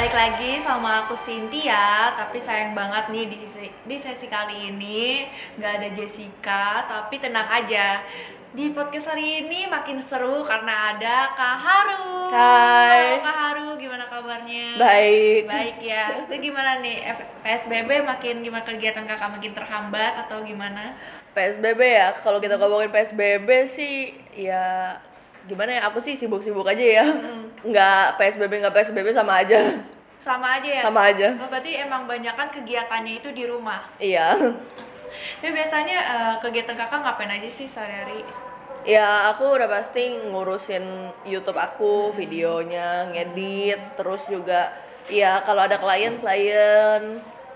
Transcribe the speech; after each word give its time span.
balik 0.00 0.16
lagi 0.16 0.56
sama 0.64 1.04
aku 1.04 1.12
Cynthia 1.12 2.16
Tapi 2.16 2.40
sayang 2.40 2.72
banget 2.72 3.12
nih 3.12 3.28
di 3.28 3.36
sesi, 3.36 3.68
di 3.84 4.00
sesi 4.00 4.32
kali 4.32 4.72
ini 4.72 5.28
nggak 5.60 5.72
ada 5.76 5.88
Jessica 5.92 6.88
Tapi 6.88 7.20
tenang 7.20 7.44
aja 7.44 8.00
di 8.56 8.72
podcast 8.72 9.12
hari 9.12 9.44
ini 9.44 9.68
makin 9.68 10.00
seru 10.00 10.40
karena 10.40 10.96
ada 10.96 11.36
Kak 11.36 11.56
Haru 11.60 12.32
Hai. 12.32 13.20
Halo 13.20 13.28
Kak 13.28 13.36
Haru, 13.44 13.68
gimana 13.76 14.08
kabarnya? 14.08 14.80
Baik. 14.80 15.44
Baik 15.44 15.76
ya 15.84 16.24
Itu 16.24 16.48
gimana 16.48 16.80
nih, 16.80 17.04
PSBB 17.44 18.00
makin 18.00 18.40
gimana 18.40 18.64
kegiatan 18.64 19.04
kakak 19.04 19.36
makin 19.36 19.52
terhambat 19.52 20.16
atau 20.16 20.40
gimana? 20.40 20.96
PSBB 21.36 21.80
ya, 21.84 22.16
kalau 22.24 22.40
kita 22.40 22.56
ngomongin 22.56 22.88
PSBB 22.88 23.68
sih 23.68 24.16
ya 24.32 24.96
gimana 25.50 25.70
ya, 25.74 25.90
aku 25.90 25.98
sih 25.98 26.14
sibuk-sibuk 26.14 26.62
aja 26.62 27.02
ya. 27.02 27.06
Nggak 27.66 28.14
PSBB 28.22 28.62
nggak 28.62 28.74
PSBB 28.74 29.10
sama 29.10 29.42
aja. 29.42 29.58
Sama 30.22 30.60
aja 30.60 30.68
ya? 30.68 30.82
Sama 30.86 31.00
aja. 31.10 31.28
Oh, 31.42 31.48
berarti 31.50 31.74
emang 31.80 32.06
banyak 32.06 32.34
kan 32.36 32.52
kegiatannya 32.52 33.24
itu 33.24 33.32
di 33.34 33.48
rumah 33.48 33.88
Iya. 33.98 34.36
Tapi 35.42 35.50
biasanya 35.50 35.98
eh, 35.98 36.34
kegiatan 36.38 36.78
kakak 36.78 37.02
ngapain 37.02 37.34
aja 37.34 37.48
sih 37.50 37.66
sehari-hari? 37.66 38.22
Ya 38.86 39.28
aku 39.34 39.44
udah 39.58 39.68
pasti 39.68 40.16
ngurusin 40.30 41.12
YouTube 41.28 41.60
aku, 41.60 42.14
videonya, 42.16 43.12
ngedit, 43.12 43.98
terus 43.98 44.24
juga 44.24 44.72
ya 45.10 45.42
kalau 45.44 45.66
ada 45.66 45.76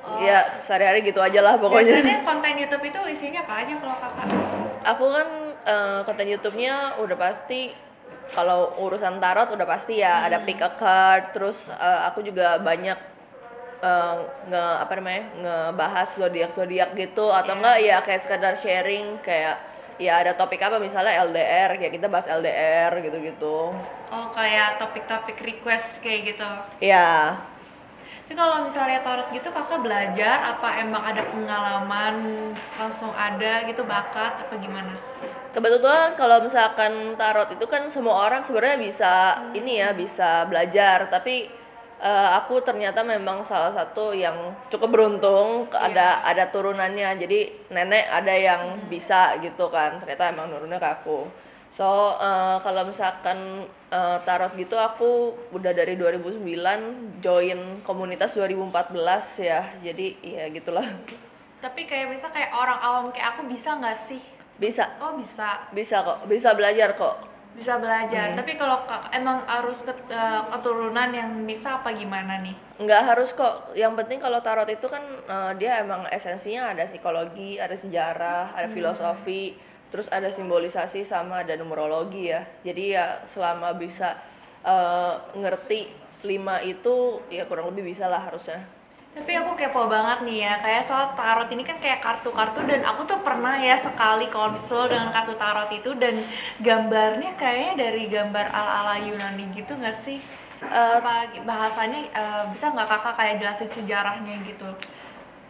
klien-klien 0.05 0.29
ya 0.29 0.39
sehari-hari 0.61 1.01
gitu 1.03 1.21
aja 1.21 1.41
lah 1.41 1.55
pokoknya. 1.57 2.01
Biasanya 2.01 2.21
konten 2.25 2.53
YouTube 2.61 2.85
itu 2.85 3.01
isinya 3.11 3.41
apa 3.45 3.55
aja 3.65 3.73
kalau 3.81 3.97
kakak? 3.99 4.27
Aku 4.85 5.05
kan 5.11 5.29
eh, 5.65 6.01
konten 6.05 6.27
YouTube-nya 6.29 7.01
udah 7.01 7.17
pasti 7.17 7.73
kalau 8.33 8.73
urusan 8.81 9.21
tarot 9.21 9.53
udah 9.53 9.67
pasti 9.69 10.01
ya 10.01 10.25
ada 10.25 10.41
pick 10.43 10.61
a 10.61 10.71
card 10.77 11.33
terus 11.37 11.69
eh, 11.73 12.01
aku 12.09 12.25
juga 12.25 12.61
banyak 12.61 12.99
eh, 13.85 14.15
nge 14.49 14.65
apa 14.81 14.93
namanya 14.97 15.23
ngebahas 15.41 16.09
zodiak 16.09 16.51
zodiak 16.53 16.91
gitu 16.97 17.33
atau 17.33 17.57
enggak 17.57 17.79
ya 17.81 17.97
kayak 18.01 18.21
sekedar 18.25 18.55
sharing 18.57 19.21
kayak 19.21 19.61
ya 19.95 20.19
ada 20.19 20.35
topik 20.35 20.59
apa 20.59 20.83
misalnya 20.83 21.23
LDR 21.23 21.79
ya 21.79 21.87
kita 21.87 22.11
bahas 22.11 22.27
LDR 22.27 22.99
gitu-gitu 22.99 23.71
Oh 24.15 24.27
kayak 24.31 24.79
topik-topik 24.79 25.39
request 25.43 25.99
kayak 25.99 26.35
gitu. 26.35 26.47
ya 26.83 27.39
Tapi 28.35 28.51
kalau 28.51 28.67
misalnya 28.67 28.99
tarot 28.99 29.31
gitu 29.31 29.47
kakak 29.55 29.79
belajar 29.79 30.43
apa 30.43 30.83
emang 30.83 31.07
ada 31.07 31.23
pengalaman 31.23 32.15
langsung 32.75 33.15
ada 33.15 33.63
gitu 33.63 33.87
bakat 33.87 34.43
apa 34.43 34.59
gimana? 34.59 34.91
Kebetulan 35.55 36.19
kalau 36.19 36.43
misalkan 36.43 37.15
tarot 37.15 37.55
itu 37.55 37.63
kan 37.71 37.87
semua 37.87 38.27
orang 38.27 38.43
sebenarnya 38.43 38.83
bisa 38.83 39.39
ini 39.55 39.79
ya 39.79 39.95
bisa 39.95 40.51
belajar. 40.51 41.07
Tapi 41.07 41.47
eh, 42.03 42.31
aku 42.35 42.59
ternyata 42.59 43.07
memang 43.07 43.47
salah 43.47 43.71
satu 43.71 44.11
yang 44.11 44.35
cukup 44.67 44.91
beruntung 44.91 45.71
ke- 45.71 45.79
ada 45.79 46.19
ada 46.27 46.51
turunannya. 46.51 47.15
Jadi 47.15 47.71
nenek 47.71 48.11
ada 48.11 48.35
yang 48.35 48.83
bisa 48.91 49.39
gitu 49.39 49.71
kan. 49.71 50.03
Ternyata 50.03 50.35
emang 50.35 50.51
nurunnya 50.51 50.83
ke 50.83 50.91
aku 50.91 51.31
so 51.75 52.15
eh, 52.23 52.57
kalau 52.63 52.87
misalkan 52.87 53.67
eh, 53.91 54.19
tarot 54.23 54.55
gitu 54.55 54.79
aku 54.79 55.35
udah 55.51 55.75
dari 55.75 55.99
2009 55.99 56.39
join 57.19 57.83
komunitas 57.83 58.39
2014 58.39 58.95
ya. 59.43 59.67
Jadi 59.83 60.07
ya 60.23 60.47
gitulah. 60.55 60.87
Tapi 61.59 61.83
kayak 61.83 62.15
bisa 62.15 62.31
kayak 62.31 62.55
orang 62.55 62.79
awam 62.79 63.05
kayak 63.11 63.35
aku 63.35 63.51
bisa 63.51 63.75
nggak 63.75 63.99
sih? 63.99 64.23
bisa. 64.55 64.87
Oh 65.03 65.19
bisa, 65.19 65.67
bisa 65.75 66.07
kok. 66.07 66.31
Bisa 66.31 66.55
belajar 66.55 66.95
kok. 66.95 67.27
Bisa 67.59 67.75
belajar. 67.75 68.39
Tapi 68.39 68.55
kalau 68.55 68.87
emang 69.11 69.43
harus 69.51 69.83
ket- 69.83 70.07
eh, 70.07 70.43
keturunan 70.55 71.11
yang 71.11 71.43
bisa 71.43 71.83
apa 71.83 71.91
gimana 71.91 72.39
nih? 72.39 72.55
nggak 72.79 73.03
harus 73.03 73.35
kok. 73.35 73.75
Yang 73.75 73.99
penting 73.99 74.19
kalau 74.23 74.39
tarot 74.39 74.71
itu 74.71 74.87
kan 74.87 75.03
eh, 75.27 75.53
dia 75.59 75.83
emang 75.83 76.07
esensinya 76.07 76.71
ada 76.71 76.87
psikologi 76.87 77.59
ada 77.59 77.75
sejarah 77.75 78.55
ada 78.55 78.71
filosofi 78.71 79.59
terus 79.95 80.11
ada 80.11 80.27
simbolisasi 80.27 81.07
sama 81.07 81.47
ada 81.47 81.55
numerologi 81.55 82.35
ya 82.35 82.43
jadi 82.67 82.83
ya 82.99 83.05
selama 83.31 83.71
bisa 83.79 84.19
eh, 84.67 85.15
ngerti 85.39 85.87
lima 86.27 86.59
itu 86.67 87.23
ya 87.31 87.47
kurang 87.47 87.71
lebih 87.71 87.95
bisa 87.95 88.11
lah 88.11 88.19
harusnya 88.27 88.59
Tapi 89.15 89.31
aku 89.31 89.55
kepo 89.55 89.87
banget 89.87 90.27
nih 90.27 90.43
ya, 90.43 90.59
kayak 90.59 90.83
soal 90.91 91.15
tarot 91.15 91.47
ini 91.55 91.63
kan 91.63 91.79
kayak 91.79 92.03
kartu-kartu 92.03 92.67
dan 92.67 92.83
aku 92.83 93.07
tuh 93.07 93.23
pernah 93.23 93.55
ya 93.55 93.79
sekali 93.79 94.27
konsul 94.27 94.91
dengan 94.91 95.15
kartu 95.15 95.39
tarot 95.39 95.71
itu 95.71 95.95
dan 95.95 96.19
gambarnya 96.59 97.39
kayaknya 97.39 97.73
dari 97.79 98.11
gambar 98.11 98.51
ala-ala 98.51 98.99
Yunani 98.99 99.55
gitu 99.55 99.79
nggak 99.79 99.95
sih? 99.95 100.19
Eh, 100.67 100.99
Apa 100.99 101.31
bahasanya 101.47 102.11
eh, 102.11 102.43
bisa 102.51 102.75
nggak 102.75 102.91
kakak 102.91 103.15
kayak 103.15 103.35
jelasin 103.39 103.71
sejarahnya 103.71 104.35
gitu? 104.43 104.67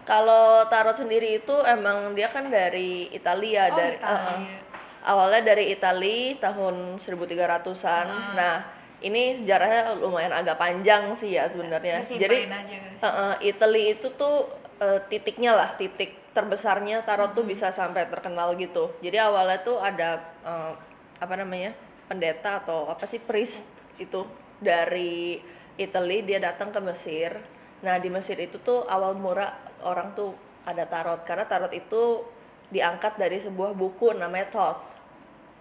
Kalau 0.05 0.65
tarot 0.69 0.95
sendiri 0.95 1.41
itu 1.41 1.57
emang 1.65 2.13
dia 2.13 2.29
kan 2.29 2.47
dari 2.47 3.09
Italia 3.11 3.69
Oh, 3.69 3.75
dari 3.75 3.97
Italia. 3.97 4.31
eh. 4.31 4.61
awalnya 5.03 5.43
dari 5.45 5.65
Italia 5.69 6.37
tahun 6.39 6.97
1300-an 6.97 8.07
nah 8.33 8.57
ini 9.01 9.37
sejarahnya 9.37 10.01
lumayan 10.01 10.33
agak 10.33 10.57
panjang 10.57 11.13
sih 11.13 11.37
ya 11.37 11.45
sebenarnya. 11.45 12.01
Jadi 12.01 12.49
aja 12.49 12.57
kan. 12.57 12.93
Heeh, 13.05 13.53
Italy 13.53 13.93
itu 13.93 14.09
tuh 14.17 14.49
eh, 14.81 14.97
titiknya 15.09 15.53
lah 15.53 15.77
titik 15.77 16.33
terbesarnya 16.33 17.05
tarot 17.05 17.37
tuh 17.37 17.45
bisa 17.45 17.69
sampai 17.69 18.09
terkenal 18.09 18.57
gitu. 18.57 18.97
Jadi 19.05 19.21
awalnya 19.21 19.61
tuh 19.61 19.77
ada 19.77 20.25
eh, 20.41 20.73
apa 21.21 21.35
namanya 21.37 21.77
pendeta 22.09 22.65
atau 22.65 22.89
apa 22.89 23.05
sih 23.05 23.21
priest 23.21 23.69
itu 24.01 24.25
dari 24.57 25.37
Italy. 25.77 26.25
Dia 26.25 26.41
datang 26.41 26.73
ke 26.73 26.81
Mesir 26.81 27.37
nah 27.85 28.01
di 28.01 28.09
Mesir 28.09 28.41
itu 28.41 28.57
tuh 28.65 28.89
awal 28.89 29.13
mula 29.13 29.53
orang 29.85 30.17
tuh 30.17 30.33
ada 30.65 30.89
tarot 30.89 31.21
karena 31.29 31.45
tarot 31.45 31.71
itu 31.77 32.25
diangkat 32.73 33.21
dari 33.21 33.37
sebuah 33.37 33.77
buku 33.77 34.17
namanya 34.17 34.49
Thoth 34.49 34.83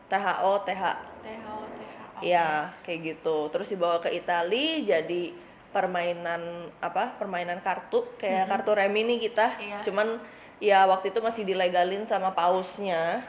T 0.08 0.16
H 0.16 0.40
O 0.48 0.64
T 0.64 0.72
H 0.72 0.84
THO, 1.24 1.56
THO. 1.64 2.20
Iya, 2.20 2.76
kayak 2.84 3.00
gitu. 3.04 3.48
Terus 3.50 3.68
dibawa 3.72 3.98
ke 4.04 4.12
Itali 4.12 4.84
jadi 4.84 5.32
permainan 5.72 6.70
apa? 6.84 7.16
Permainan 7.18 7.64
kartu 7.64 8.06
kayak 8.20 8.52
kartu 8.52 8.76
remi 8.76 9.08
nih 9.08 9.32
kita. 9.32 9.48
Iya. 9.58 9.80
Cuman 9.88 10.20
ya 10.60 10.86
waktu 10.86 11.16
itu 11.16 11.20
masih 11.24 11.44
dilegalin 11.48 12.04
sama 12.06 12.36
pausnya. 12.36 13.24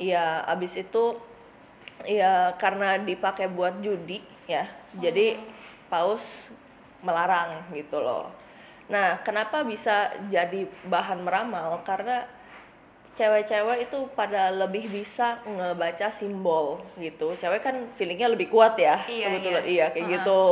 Iya, 0.00 0.44
abis 0.48 0.80
itu 0.80 1.20
ya 2.08 2.56
karena 2.56 2.96
dipakai 2.96 3.52
buat 3.52 3.84
judi 3.84 4.24
ya. 4.48 4.64
Jadi 4.96 5.36
paus 5.92 6.48
melarang 7.00 7.64
gitu 7.72 8.00
loh. 8.00 8.28
Nah, 8.90 9.22
kenapa 9.22 9.62
bisa 9.62 10.10
jadi 10.26 10.66
bahan 10.84 11.22
meramal? 11.22 11.78
Karena 11.86 12.26
cewek-cewek 13.14 13.86
itu 13.90 13.98
pada 14.18 14.50
lebih 14.50 14.90
bisa 14.90 15.38
ngebaca 15.46 16.10
simbol 16.10 16.82
gitu. 16.98 17.36
Cewek 17.38 17.60
kan 17.62 17.76
feelingnya 17.94 18.30
lebih 18.30 18.50
kuat 18.50 18.74
ya, 18.78 18.98
Iya, 19.06 19.30
kebetulan 19.30 19.64
iya. 19.64 19.70
iya 19.70 19.86
kayak 19.94 20.06
Heeh. 20.06 20.14
gitu. 20.18 20.42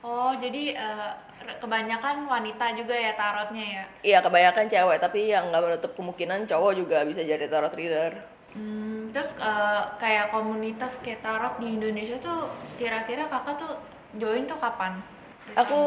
Oh, 0.00 0.32
jadi 0.36 0.76
eh, 0.76 1.12
kebanyakan 1.60 2.24
wanita 2.24 2.72
juga 2.72 2.96
ya 2.96 3.12
tarotnya 3.16 3.64
ya? 3.64 3.84
Iya 4.00 4.18
kebanyakan 4.24 4.66
cewek, 4.68 4.98
tapi 5.00 5.28
yang 5.28 5.48
nggak 5.52 5.62
menutup 5.64 5.92
kemungkinan 5.96 6.48
cowok 6.48 6.72
juga 6.76 6.98
bisa 7.04 7.20
jadi 7.24 7.44
tarot 7.48 7.72
reader. 7.76 8.16
Hmm, 8.50 9.14
terus 9.14 9.30
eh, 9.38 9.82
kayak 10.00 10.32
komunitas 10.34 10.98
kayak 11.04 11.22
tarot 11.22 11.54
di 11.62 11.76
Indonesia 11.78 12.16
tuh 12.18 12.50
kira-kira 12.76 13.28
kakak 13.30 13.56
tuh 13.60 13.72
join 14.16 14.42
tuh 14.44 14.58
kapan? 14.58 14.98
Dari 15.46 15.56
Aku 15.60 15.78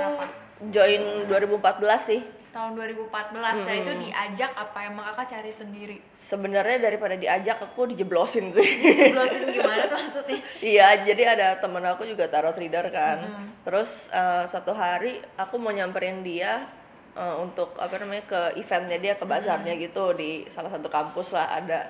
join 0.70 1.28
2014 1.28 1.60
sih. 2.00 2.22
tahun 2.54 2.78
2014 2.78 3.34
nah 3.66 3.74
itu 3.74 3.92
diajak 3.98 4.54
apa 4.54 4.86
emang 4.86 5.10
kakak 5.10 5.26
cari 5.34 5.50
sendiri? 5.50 5.98
Sebenarnya 6.22 6.86
daripada 6.86 7.18
diajak 7.18 7.58
aku 7.58 7.90
dijeblosin 7.90 8.54
sih. 8.54 8.70
Jelasin 9.10 9.50
gimana 9.50 9.90
tuh 9.90 9.98
maksudnya? 9.98 10.38
Iya, 10.62 11.02
jadi 11.02 11.34
ada 11.34 11.58
temen 11.58 11.82
aku 11.82 12.06
juga 12.06 12.30
tarot 12.30 12.54
reader 12.54 12.94
kan. 12.94 13.26
Terus 13.66 14.06
eh, 14.14 14.46
satu 14.46 14.70
hari 14.70 15.18
aku 15.34 15.58
mau 15.58 15.74
nyamperin 15.74 16.22
dia 16.22 16.70
eh, 17.18 17.36
untuk 17.42 17.74
apa 17.82 17.98
namanya 17.98 18.22
ke 18.30 18.42
eventnya 18.62 19.02
dia 19.02 19.14
ke 19.18 19.26
bazarnya 19.26 19.74
gitu 19.82 20.14
di 20.14 20.46
salah 20.46 20.70
satu 20.70 20.94
kampus 20.94 21.34
lah 21.34 21.58
ada. 21.58 21.90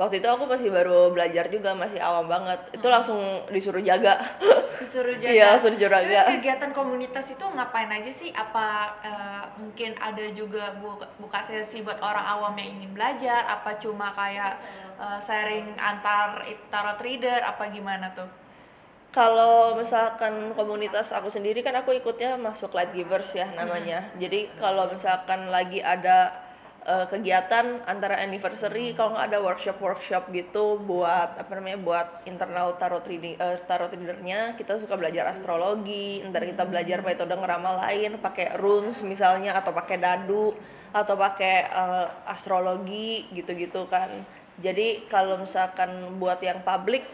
Waktu 0.00 0.24
itu 0.24 0.28
aku 0.32 0.48
masih 0.48 0.72
baru 0.72 1.12
belajar 1.12 1.52
juga 1.52 1.76
masih 1.76 2.00
awam 2.00 2.24
banget. 2.24 2.56
Itu 2.72 2.88
langsung 2.88 3.20
disuruh 3.52 3.84
jaga. 3.84 4.16
Disuruh 4.80 5.12
jaga. 5.20 5.28
Iya, 5.28 5.48
suruh 5.60 5.76
jaga. 5.76 6.00
Tapi 6.00 6.40
kegiatan 6.40 6.72
komunitas 6.72 7.28
itu 7.28 7.44
ngapain 7.44 7.92
aja 7.92 8.08
sih? 8.08 8.32
Apa 8.32 8.96
eh, 9.04 9.44
mungkin 9.60 9.92
ada 10.00 10.24
juga 10.32 10.72
buka, 10.80 11.04
buka 11.20 11.44
sesi 11.44 11.84
buat 11.84 12.00
orang 12.00 12.24
awam 12.24 12.56
yang 12.56 12.80
ingin 12.80 12.96
belajar? 12.96 13.44
Apa 13.44 13.76
cuma 13.76 14.08
kayak 14.16 14.56
eh, 14.96 15.20
sharing 15.20 15.76
antar 15.76 16.48
tarot 16.72 16.96
reader? 17.04 17.44
Apa 17.44 17.68
gimana 17.68 18.08
tuh? 18.16 18.40
Kalau 19.12 19.76
misalkan 19.76 20.56
komunitas 20.56 21.12
aku 21.12 21.28
sendiri 21.28 21.60
kan 21.60 21.76
aku 21.76 21.92
ikutnya 21.92 22.40
masuk 22.40 22.72
light 22.72 22.96
givers 22.96 23.36
ya 23.36 23.52
namanya. 23.52 24.08
Jadi 24.16 24.48
kalau 24.56 24.88
misalkan 24.88 25.52
lagi 25.52 25.84
ada 25.84 26.48
eh, 26.90 27.06
kegiatan 27.06 27.86
antara 27.86 28.18
anniversary 28.18 28.90
kalau 28.98 29.14
nggak 29.14 29.30
ada 29.30 29.38
workshop 29.38 29.78
workshop 29.78 30.26
gitu 30.34 30.82
buat 30.82 31.38
apa 31.38 31.50
namanya 31.54 31.78
buat 31.78 32.06
internal 32.26 32.74
tarot 32.82 33.06
reading 33.06 33.38
eh, 33.38 33.56
tarot 33.70 33.94
readernya 33.94 34.58
kita 34.58 34.82
suka 34.82 34.98
belajar 34.98 35.30
astrologi 35.30 36.18
ntar 36.26 36.42
kita 36.42 36.66
belajar 36.66 37.06
metode 37.06 37.30
ngeramal 37.38 37.78
lain 37.86 38.18
pakai 38.18 38.58
runes 38.58 39.06
misalnya 39.06 39.54
atau 39.54 39.70
pakai 39.70 40.02
dadu 40.02 40.50
atau 40.90 41.14
pakai 41.14 41.56
eh, 41.70 42.06
astrologi 42.26 43.30
gitu-gitu 43.30 43.86
kan. 43.86 44.10
Jadi 44.60 45.08
kalau 45.08 45.40
misalkan 45.40 46.20
buat 46.20 46.42
yang 46.42 46.60
public 46.66 47.06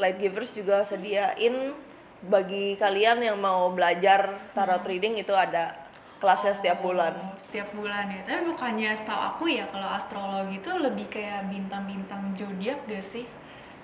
light 0.00 0.18
givers 0.18 0.54
juga 0.56 0.86
sediain. 0.86 1.74
Bagi 2.18 2.74
kalian 2.74 3.22
yang 3.22 3.38
mau 3.38 3.70
belajar 3.70 4.50
tarot 4.50 4.82
reading 4.82 5.22
itu 5.22 5.30
ada 5.30 5.70
kelasnya 6.18 6.54
setiap 6.54 6.82
bulan 6.82 7.14
setiap 7.38 7.70
bulan 7.74 8.10
ya 8.10 8.20
tapi 8.26 8.50
bukannya 8.50 8.90
setahu 8.94 9.20
aku 9.34 9.44
ya 9.50 9.64
kalau 9.70 9.88
astrologi 9.90 10.58
itu 10.58 10.70
lebih 10.74 11.06
kayak 11.06 11.46
bintang-bintang 11.50 12.34
zodiak 12.34 12.82
gak 12.86 13.02
sih 13.02 13.26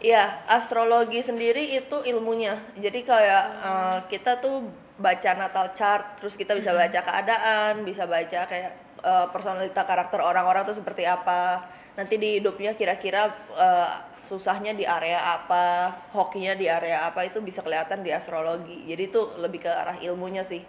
Iya, 0.05 0.45
astrologi 0.45 1.25
sendiri 1.25 1.81
itu 1.81 1.97
ilmunya. 2.05 2.61
Jadi 2.77 3.09
kayak 3.09 3.45
eh, 3.65 3.99
kita 4.13 4.37
tuh 4.37 4.69
baca 5.01 5.31
natal 5.33 5.73
chart, 5.73 6.21
terus 6.21 6.37
kita 6.37 6.53
bisa 6.53 6.77
baca 6.77 7.01
keadaan, 7.01 7.89
bisa 7.89 8.05
baca 8.05 8.45
kayak 8.45 8.73
eh, 9.01 9.27
personalita 9.33 9.89
karakter 9.89 10.21
orang-orang 10.21 10.69
tuh 10.69 10.77
seperti 10.77 11.09
apa. 11.09 11.65
Nanti 11.97 12.19
di 12.21 12.37
hidupnya 12.37 12.77
kira-kira 12.77 13.33
eh, 13.57 13.91
susahnya 14.21 14.77
di 14.77 14.85
area 14.85 15.41
apa, 15.41 15.89
hokinya 16.13 16.53
di 16.53 16.69
area 16.69 17.09
apa 17.09 17.25
itu 17.25 17.41
bisa 17.41 17.65
kelihatan 17.65 18.05
di 18.05 18.13
astrologi. 18.13 18.85
Jadi 18.85 19.03
itu 19.09 19.21
lebih 19.41 19.65
ke 19.65 19.73
arah 19.73 19.97
ilmunya 20.05 20.45
sih. 20.45 20.61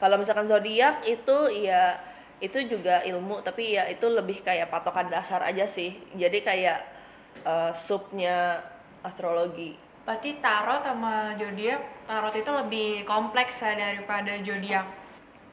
Kalau 0.00 0.16
misalkan 0.16 0.48
zodiak 0.48 1.04
itu 1.04 1.36
ya 1.52 2.00
itu 2.40 2.56
juga 2.64 3.04
ilmu, 3.04 3.44
tapi 3.44 3.76
ya 3.76 3.84
itu 3.84 4.08
lebih 4.08 4.40
kayak 4.40 4.72
patokan 4.72 5.12
dasar 5.12 5.44
aja 5.44 5.68
sih. 5.68 5.92
Jadi 6.16 6.40
kayak 6.40 6.80
eh, 7.44 7.72
subnya 7.76 8.64
astrologi. 9.04 9.76
berarti 10.00 10.42
tarot 10.42 10.82
sama 10.82 11.36
zodiak 11.38 11.78
tarot 12.08 12.34
itu 12.34 12.50
lebih 12.50 12.88
kompleks 13.06 13.62
ya 13.62 13.78
daripada 13.78 14.32
zodiak 14.42 14.82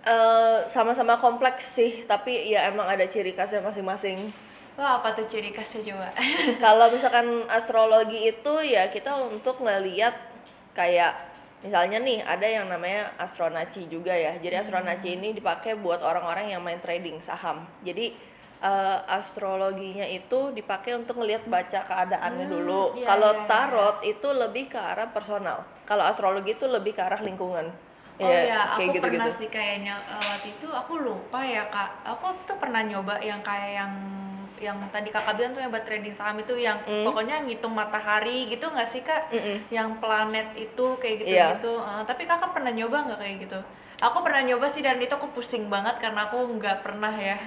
Eh, 0.07 0.59
sama-sama 0.71 1.19
kompleks 1.19 1.75
sih, 1.75 2.07
tapi 2.07 2.47
ya 2.47 2.71
emang 2.71 2.87
ada 2.87 3.03
ciri 3.03 3.35
khasnya 3.35 3.59
masing-masing. 3.59 4.31
Wah, 4.79 5.03
apa 5.03 5.11
tuh 5.11 5.27
ciri 5.27 5.51
khasnya 5.51 5.91
coba? 5.91 6.07
Kalau 6.63 6.87
misalkan 6.95 7.43
astrologi 7.51 8.31
itu 8.31 8.53
ya 8.63 8.87
kita 8.87 9.11
untuk 9.19 9.59
ngeliat 9.59 10.15
kayak 10.71 11.11
misalnya 11.65 11.97
nih 12.01 12.19
ada 12.23 12.47
yang 12.47 12.65
namanya 12.69 13.13
astronaci 13.17 13.89
juga 13.89 14.13
ya. 14.13 14.37
Jadi 14.37 14.55
astronaci 14.57 15.17
ini 15.17 15.33
dipakai 15.33 15.73
buat 15.77 15.99
orang-orang 16.05 16.53
yang 16.53 16.61
main 16.63 16.79
trading 16.81 17.17
saham. 17.19 17.65
Jadi 17.83 18.13
eh, 18.61 18.97
astrologinya 19.09 20.05
itu 20.05 20.39
dipakai 20.53 20.97
untuk 20.97 21.21
ngelihat 21.21 21.45
baca 21.49 21.79
keadaannya 21.89 22.45
dulu. 22.49 22.97
iya, 22.97 23.05
Kalau 23.09 23.31
iya, 23.33 23.41
iya. 23.41 23.47
tarot 23.49 23.97
itu 24.05 24.27
lebih 24.33 24.63
ke 24.73 24.79
arah 24.79 25.09
personal. 25.09 25.59
Kalau 25.85 26.03
astrologi 26.05 26.53
itu 26.57 26.65
lebih 26.69 26.93
ke 26.97 27.01
arah 27.03 27.21
lingkungan. 27.21 27.67
Oh 28.17 28.33
Ya, 28.33 28.49
iya, 28.49 28.59
aku 28.73 28.97
kayak 28.97 28.97
pernah 28.97 29.29
gitu-gitu. 29.29 29.45
sih 29.45 29.49
kayaknya 29.49 29.93
eh, 30.09 30.21
waktu 30.25 30.47
itu 30.57 30.67
aku 30.73 30.93
lupa 31.05 31.39
ya 31.45 31.69
kak. 31.69 31.89
Aku 32.17 32.33
tuh 32.49 32.57
pernah 32.57 32.81
nyoba 32.81 33.21
yang 33.21 33.41
kayak 33.45 33.71
yang 33.77 33.93
yang 34.59 34.77
tadi 34.89 35.09
kakak 35.09 35.35
bilang 35.35 35.51
tuh 35.51 35.61
yang 35.61 35.69
buat 35.69 35.85
trading 35.85 36.11
saham 36.11 36.37
itu 36.37 36.53
yang 36.55 36.77
Hmm. 36.81 37.05
pokoknya 37.05 37.41
ngitung 37.41 37.71
matahari 37.71 38.47
gitu 38.47 38.67
nggak 38.67 38.85
sih 38.85 39.01
kak? 39.01 39.29
Yang 39.69 39.89
planet 39.97 40.47
itu 40.53 40.85
kayak 40.97 41.15
gitu 41.21 41.33
Iya. 41.33 41.47
gitu. 41.55 41.73
Eh, 41.77 42.03
tapi 42.03 42.23
kakak 42.23 42.51
pernah 42.51 42.69
nyoba 42.69 42.97
nggak 43.05 43.19
kayak 43.19 43.37
gitu? 43.43 43.59
Aku 43.97 44.21
pernah 44.21 44.41
nyoba 44.43 44.65
sih 44.67 44.81
dan 44.81 44.97
itu 44.97 45.09
aku 45.09 45.29
pusing 45.31 45.67
banget 45.67 45.97
karena 45.97 46.25
aku 46.25 46.37
nggak 46.53 46.81
pernah 46.81 47.13
ya. 47.13 47.37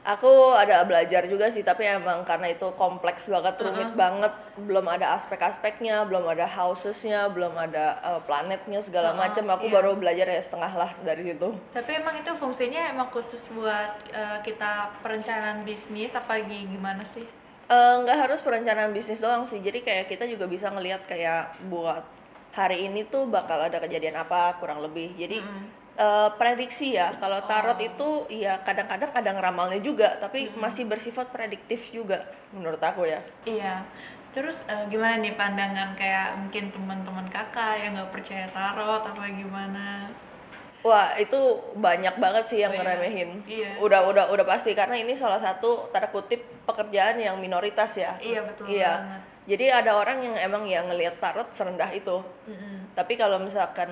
Aku 0.00 0.56
ada 0.56 0.80
belajar 0.88 1.28
juga 1.28 1.52
sih, 1.52 1.60
tapi 1.60 1.84
emang 1.84 2.24
karena 2.24 2.48
itu 2.48 2.72
kompleks 2.80 3.28
banget, 3.28 3.60
rumit 3.60 3.92
banget, 3.92 4.32
belum 4.56 4.88
ada 4.88 5.20
aspek-aspeknya, 5.20 6.08
belum 6.08 6.24
ada 6.24 6.48
housesnya, 6.48 7.28
belum 7.28 7.52
ada 7.52 8.00
uh, 8.00 8.20
planetnya 8.24 8.80
segala 8.80 9.12
Uh-uh, 9.12 9.28
macam. 9.28 9.44
Aku 9.60 9.68
iya. 9.68 9.74
baru 9.76 9.90
belajar 10.00 10.24
ya 10.32 10.40
setengah 10.40 10.72
lah 10.72 10.90
dari 11.04 11.28
situ. 11.28 11.52
Tapi 11.76 11.90
emang 12.00 12.16
itu 12.16 12.32
fungsinya 12.32 12.96
emang 12.96 13.12
khusus 13.12 13.52
buat 13.52 13.92
eh, 14.08 14.38
kita 14.40 15.04
perencanaan 15.04 15.68
bisnis 15.68 16.16
apa 16.16 16.40
gi- 16.48 16.64
gimana 16.64 17.04
sih? 17.04 17.28
Eh, 17.68 17.94
nggak 18.00 18.18
harus 18.26 18.40
perencanaan 18.40 18.96
bisnis 18.96 19.20
doang 19.20 19.44
sih, 19.44 19.60
jadi 19.60 19.84
kayak 19.84 20.08
kita 20.08 20.24
juga 20.24 20.48
bisa 20.48 20.72
ngelihat 20.72 21.04
kayak 21.04 21.60
buat 21.68 22.02
hari 22.50 22.88
ini 22.88 23.06
tuh 23.06 23.30
bakal 23.30 23.62
ada 23.62 23.78
kejadian 23.78 24.18
apa 24.18 24.58
kurang 24.58 24.82
lebih. 24.82 25.14
Jadi 25.14 25.38
eh, 26.00 26.28
prediksi 26.40 26.96
ya, 26.96 27.12
kalau 27.12 27.44
tarot 27.44 27.76
itu 27.78 28.08
ya 28.32 28.56
kadang-kadang 28.64 29.12
ada 29.12 29.30
ngeramalnya 29.30 29.80
juga, 29.80 30.16
tapi 30.16 30.48
masih 30.56 30.88
bersifat 30.88 31.28
prediktif 31.28 31.92
juga 31.92 32.24
menurut 32.50 32.80
aku 32.80 33.04
ya. 33.04 33.20
Iya. 33.44 33.84
Terus 34.30 34.62
eh, 34.64 34.86
gimana 34.88 35.18
nih 35.18 35.34
pandangan 35.34 35.92
kayak 35.92 36.38
mungkin 36.40 36.72
teman-teman 36.72 37.26
kakak 37.28 37.82
yang 37.82 37.92
nggak 37.98 38.10
percaya 38.14 38.46
tarot 38.48 39.02
apa 39.04 39.24
gimana? 39.28 40.08
Wah 40.80 41.12
itu 41.20 41.36
banyak 41.76 42.16
banget 42.16 42.44
sih 42.48 42.58
yang 42.64 42.72
Oh, 42.72 42.80
iya? 42.80 42.80
ngeremehin. 42.80 43.30
Iya. 43.44 43.70
Udah 43.84 44.00
udah 44.00 44.24
udah 44.32 44.46
pasti 44.48 44.72
karena 44.72 44.96
ini 44.96 45.12
salah 45.12 45.36
satu 45.36 45.92
tanda 45.92 46.08
kutip 46.08 46.40
pekerjaan 46.64 47.20
yang 47.20 47.36
minoritas 47.36 48.00
ya. 48.00 48.16
Iya, 48.16 48.40
betul 48.48 48.64
Iya. 48.64 48.92
banget. 48.96 49.20
Jadi 49.50 49.66
ada 49.66 49.98
orang 49.98 50.22
yang 50.22 50.34
emang 50.38 50.62
yang 50.62 50.86
ngelihat 50.86 51.18
tarot 51.18 51.50
serendah 51.50 51.90
itu. 51.90 52.22
Mm-mm. 52.46 52.94
Tapi 52.94 53.18
kalau 53.18 53.42
misalkan 53.42 53.90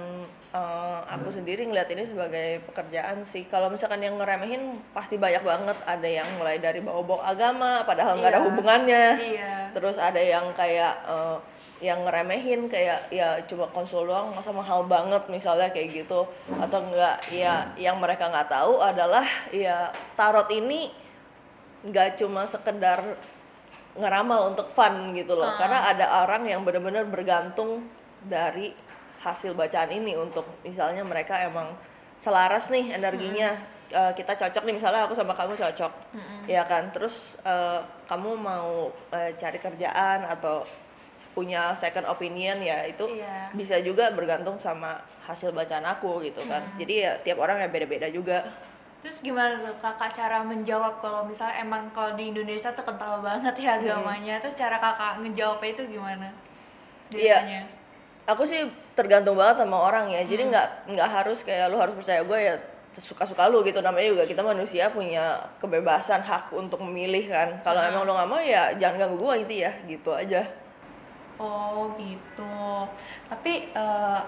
eh, 0.55 0.99
aku 1.11 1.29
sendiri 1.29 1.67
ngeliat 1.67 1.91
ini 1.91 2.07
sebagai 2.07 2.63
pekerjaan 2.63 3.27
sih. 3.27 3.51
Kalau 3.51 3.67
misalkan 3.67 3.99
yang 3.99 4.15
ngeremehin 4.23 4.79
pasti 4.95 5.19
banyak 5.19 5.43
banget. 5.43 5.75
Ada 5.83 6.07
yang 6.07 6.29
mulai 6.39 6.63
dari 6.63 6.79
bawa-bawa 6.79 7.27
agama, 7.27 7.83
padahal 7.83 8.23
nggak 8.23 8.31
ada 8.31 8.39
Iya. 8.39 8.47
hubungannya. 8.47 9.05
Iya. 9.19 9.55
Terus 9.75 9.99
ada 9.99 10.23
yang 10.23 10.55
kayak 10.55 10.95
eh, 11.11 11.39
yang 11.79 12.03
ngeremehin 12.03 12.67
kayak 12.67 13.07
ya 13.07 13.39
cuma 13.47 13.71
konsul 13.71 14.03
doang 14.03 14.35
masa 14.35 14.51
mahal 14.51 14.83
banget 14.91 15.23
misalnya 15.31 15.71
kayak 15.71 16.03
gitu 16.03 16.27
atau 16.59 16.79
enggak 16.83 17.23
ya 17.31 17.71
yang 17.79 18.03
mereka 18.03 18.27
nggak 18.27 18.51
tahu 18.51 18.83
adalah 18.83 19.23
ya 19.55 19.87
tarot 20.19 20.51
ini 20.51 20.91
nggak 21.87 22.19
cuma 22.19 22.43
sekedar 22.51 22.99
ngeramal 23.99 24.55
untuk 24.55 24.71
fun 24.71 25.13
gitu 25.13 25.35
loh. 25.35 25.51
Karena 25.59 25.91
ada 25.91 26.23
orang 26.23 26.47
yang 26.47 26.63
benar-benar 26.63 27.05
bergantung 27.11 27.85
dari 28.23 28.71
hasil 29.19 29.53
bacaan 29.53 29.91
ini 29.91 30.15
untuk 30.15 30.47
misalnya 30.63 31.03
mereka 31.03 31.43
emang 31.43 31.75
selaras 32.15 32.71
nih 32.71 32.95
energinya. 32.95 33.59
Eh, 33.89 34.13
kita 34.15 34.37
cocok 34.37 34.63
nih 34.69 34.75
misalnya 34.79 35.09
aku 35.09 35.17
sama 35.17 35.35
kamu 35.35 35.59
cocok. 35.59 35.93
Ya 36.47 36.63
kan? 36.65 36.95
Terus 36.95 37.35
eh, 37.43 37.81
kamu 38.07 38.39
mau 38.39 38.95
eh, 39.11 39.35
cari 39.35 39.59
kerjaan 39.59 40.23
atau 40.25 40.63
punya 41.35 41.71
second 41.79 42.03
opinion 42.11 42.59
ya 42.59 42.83
itu 42.83 43.07
Iya. 43.07 43.55
bisa 43.55 43.79
juga 43.79 44.11
bergantung 44.11 44.59
sama 44.59 44.99
hasil 45.23 45.55
bacaan 45.55 45.87
aku 45.87 46.19
gitu 46.27 46.43
kan. 46.51 46.63
Jadi 46.79 46.95
ya 47.07 47.15
tiap 47.23 47.39
orang 47.39 47.63
ya 47.63 47.69
beda-beda 47.71 48.11
juga 48.11 48.43
Terus 49.03 49.23
gimana 49.23 49.55
tuh 49.63 49.75
kakak 49.79 50.11
cara 50.11 50.43
menjawab 50.43 50.99
kalau 50.99 51.23
misalnya 51.23 51.63
emang 51.63 51.87
kalau 51.95 52.19
di 52.19 52.35
Indonesia 52.35 52.69
tuh 52.75 52.83
kental 52.83 53.23
banget 53.23 53.55
ya 53.59 53.79
agamanya. 53.79 54.35
Terus 54.43 54.59
cara 54.59 54.77
kakak 54.79 55.23
ngejawabnya 55.23 55.71
itu 55.75 55.83
gimana? 55.95 56.29
Iya. 57.11 57.39
Biasanya. 57.41 57.63
aku 58.29 58.45
sih 58.45 58.61
tergantung 58.93 59.33
banget 59.41 59.65
sama 59.65 59.81
orang 59.89 60.13
ya 60.13 60.21
jadi 60.21 60.53
nggak 60.53 60.69
nggak 60.93 61.09
harus 61.09 61.41
kayak 61.41 61.73
lu 61.73 61.81
harus 61.81 61.97
percaya 61.97 62.21
gue 62.21 62.37
ya 62.37 62.55
suka-suka 62.93 63.49
lu 63.49 63.65
gitu 63.65 63.81
namanya 63.81 64.13
juga 64.13 64.25
kita 64.29 64.45
manusia 64.45 64.93
punya 64.93 65.41
kebebasan 65.57 66.21
hak 66.21 66.53
untuk 66.53 66.85
memilih 66.85 67.25
kan 67.33 67.49
kalau 67.65 67.81
emang 67.81 68.05
lu 68.05 68.13
nggak 68.13 68.29
mau 68.29 68.37
ya 68.37 68.69
jangan 68.77 69.09
ganggu 69.09 69.17
gue 69.17 69.35
gitu 69.49 69.55
ya 69.65 69.73
gitu 69.89 70.11
aja 70.13 70.45
Oh 71.39 71.95
gitu. 71.95 72.59
Tapi 73.31 73.71
eh, 73.71 74.21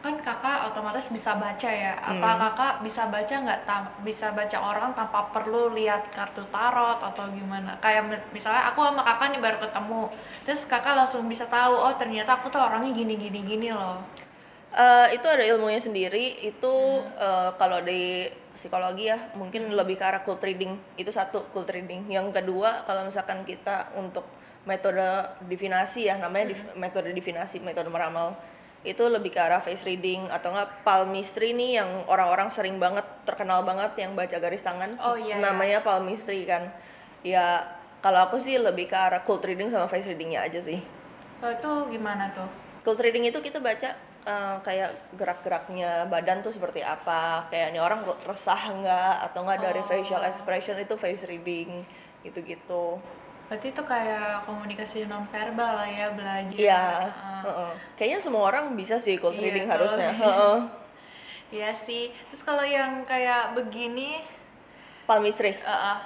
kan 0.00 0.16
kakak 0.24 0.72
otomatis 0.72 1.12
bisa 1.12 1.36
baca 1.36 1.68
ya. 1.68 1.92
Apa 2.00 2.30
kakak 2.48 2.72
bisa 2.80 3.04
baca 3.12 3.34
nggak 3.36 3.60
bisa 4.00 4.32
baca 4.32 4.58
orang 4.60 4.90
tanpa 4.96 5.28
perlu 5.28 5.76
lihat 5.76 6.08
kartu 6.08 6.40
tarot 6.48 7.04
atau 7.04 7.28
gimana? 7.36 7.76
Kayak 7.84 8.02
mi- 8.08 8.26
misalnya 8.32 8.72
aku 8.72 8.80
sama 8.80 9.04
kakak 9.04 9.36
nih 9.36 9.40
baru 9.44 9.58
ketemu, 9.60 10.02
terus 10.48 10.64
kakak 10.64 10.96
langsung 10.96 11.28
bisa 11.28 11.44
tahu 11.44 11.76
oh 11.76 11.92
ternyata 12.00 12.40
aku 12.40 12.48
tuh 12.48 12.64
orangnya 12.64 12.96
gini 12.96 13.20
gini 13.20 13.40
gini 13.44 13.68
loh. 13.68 14.00
Eh, 14.72 15.20
itu 15.20 15.26
ada 15.28 15.44
ilmunya 15.44 15.82
sendiri. 15.82 16.40
Itu 16.40 17.04
eh, 17.20 17.50
kalau 17.60 17.84
di 17.84 18.24
psikologi 18.56 19.12
ya 19.12 19.18
mungkin 19.36 19.68
lebih 19.76 20.00
ke 20.00 20.04
arah 20.08 20.24
cold 20.24 20.40
reading. 20.40 20.80
Itu 20.96 21.12
satu 21.12 21.52
cold 21.52 21.68
reading. 21.68 22.08
Yang 22.08 22.40
kedua 22.40 22.88
kalau 22.88 23.04
misalkan 23.04 23.44
kita 23.44 23.92
untuk 24.00 24.24
metode 24.64 25.04
divinasi 25.48 26.08
ya 26.08 26.20
namanya 26.20 26.52
div- 26.52 26.72
metode 26.76 27.10
divinasi 27.16 27.64
metode 27.64 27.88
meramal 27.88 28.36
itu 28.80 29.04
lebih 29.06 29.28
ke 29.28 29.38
arah 29.38 29.60
face 29.60 29.84
reading 29.84 30.24
atau 30.26 30.50
enggak 30.50 30.80
palmistry 30.80 31.52
nih 31.52 31.78
yang 31.78 32.08
orang-orang 32.08 32.48
sering 32.48 32.80
banget 32.80 33.04
terkenal 33.22 33.60
banget 33.60 33.92
yang 33.94 34.16
baca 34.16 34.36
garis 34.36 34.64
tangan 34.64 34.96
Oh, 34.96 35.12
iya, 35.12 35.36
iya. 35.36 35.38
namanya 35.38 35.78
palmistry 35.80 36.44
kan 36.44 36.72
ya 37.20 37.60
kalau 38.00 38.24
aku 38.24 38.40
sih 38.40 38.56
lebih 38.56 38.88
ke 38.88 38.96
arah 38.96 39.20
cold 39.20 39.44
reading 39.44 39.68
sama 39.68 39.84
face 39.84 40.08
readingnya 40.08 40.40
aja 40.42 40.58
sih 40.58 40.80
Oh, 41.40 41.48
itu 41.48 41.70
gimana 41.90 42.28
tuh? 42.32 42.44
Cold 42.80 43.00
reading 43.00 43.24
itu 43.24 43.36
kita 43.38 43.60
baca 43.60 43.92
eh, 44.22 44.56
kayak 44.60 45.12
gerak-geraknya 45.12 46.04
badan 46.06 46.40
tuh 46.40 46.48
seperti 46.48 46.80
apa 46.80 47.48
kayak 47.48 47.72
ini 47.72 47.80
orang 47.80 48.00
resah 48.22 48.60
nggak 48.70 49.14
atau 49.28 49.44
nggak 49.44 49.60
dari 49.62 49.80
Oh. 49.80 49.88
facial 49.88 50.24
expression 50.24 50.76
itu 50.76 50.96
face 50.96 51.24
reading 51.24 51.84
gitu-gitu 52.20 53.00
Berarti 53.50 53.66
itu 53.68 53.82
kayak 53.82 54.46
komunikasi 54.46 55.10
nonverbal 55.10 55.74
lah 55.74 55.88
ya 55.90 56.06
belajar. 56.14 56.54
iya 56.54 56.84
Heeh. 57.10 57.42
heeh. 57.44 57.72
kayaknya 57.98 58.18
semua 58.22 58.46
orang 58.46 58.70
bisa 58.72 58.94
sih 58.96 59.18
cold 59.18 59.34
Iya, 59.34 59.42
reading 59.42 59.66
harusnya 59.66 60.14
heeh. 60.22 60.56
Iya 61.50 61.74
sih. 61.74 62.14
Terus 62.30 62.46
kalau 62.46 62.62
yang 62.62 63.02
kayak 63.02 63.58
begini, 63.58 64.22
palmistry 65.02 65.50
eh, 65.50 65.66
eh, 65.66 65.98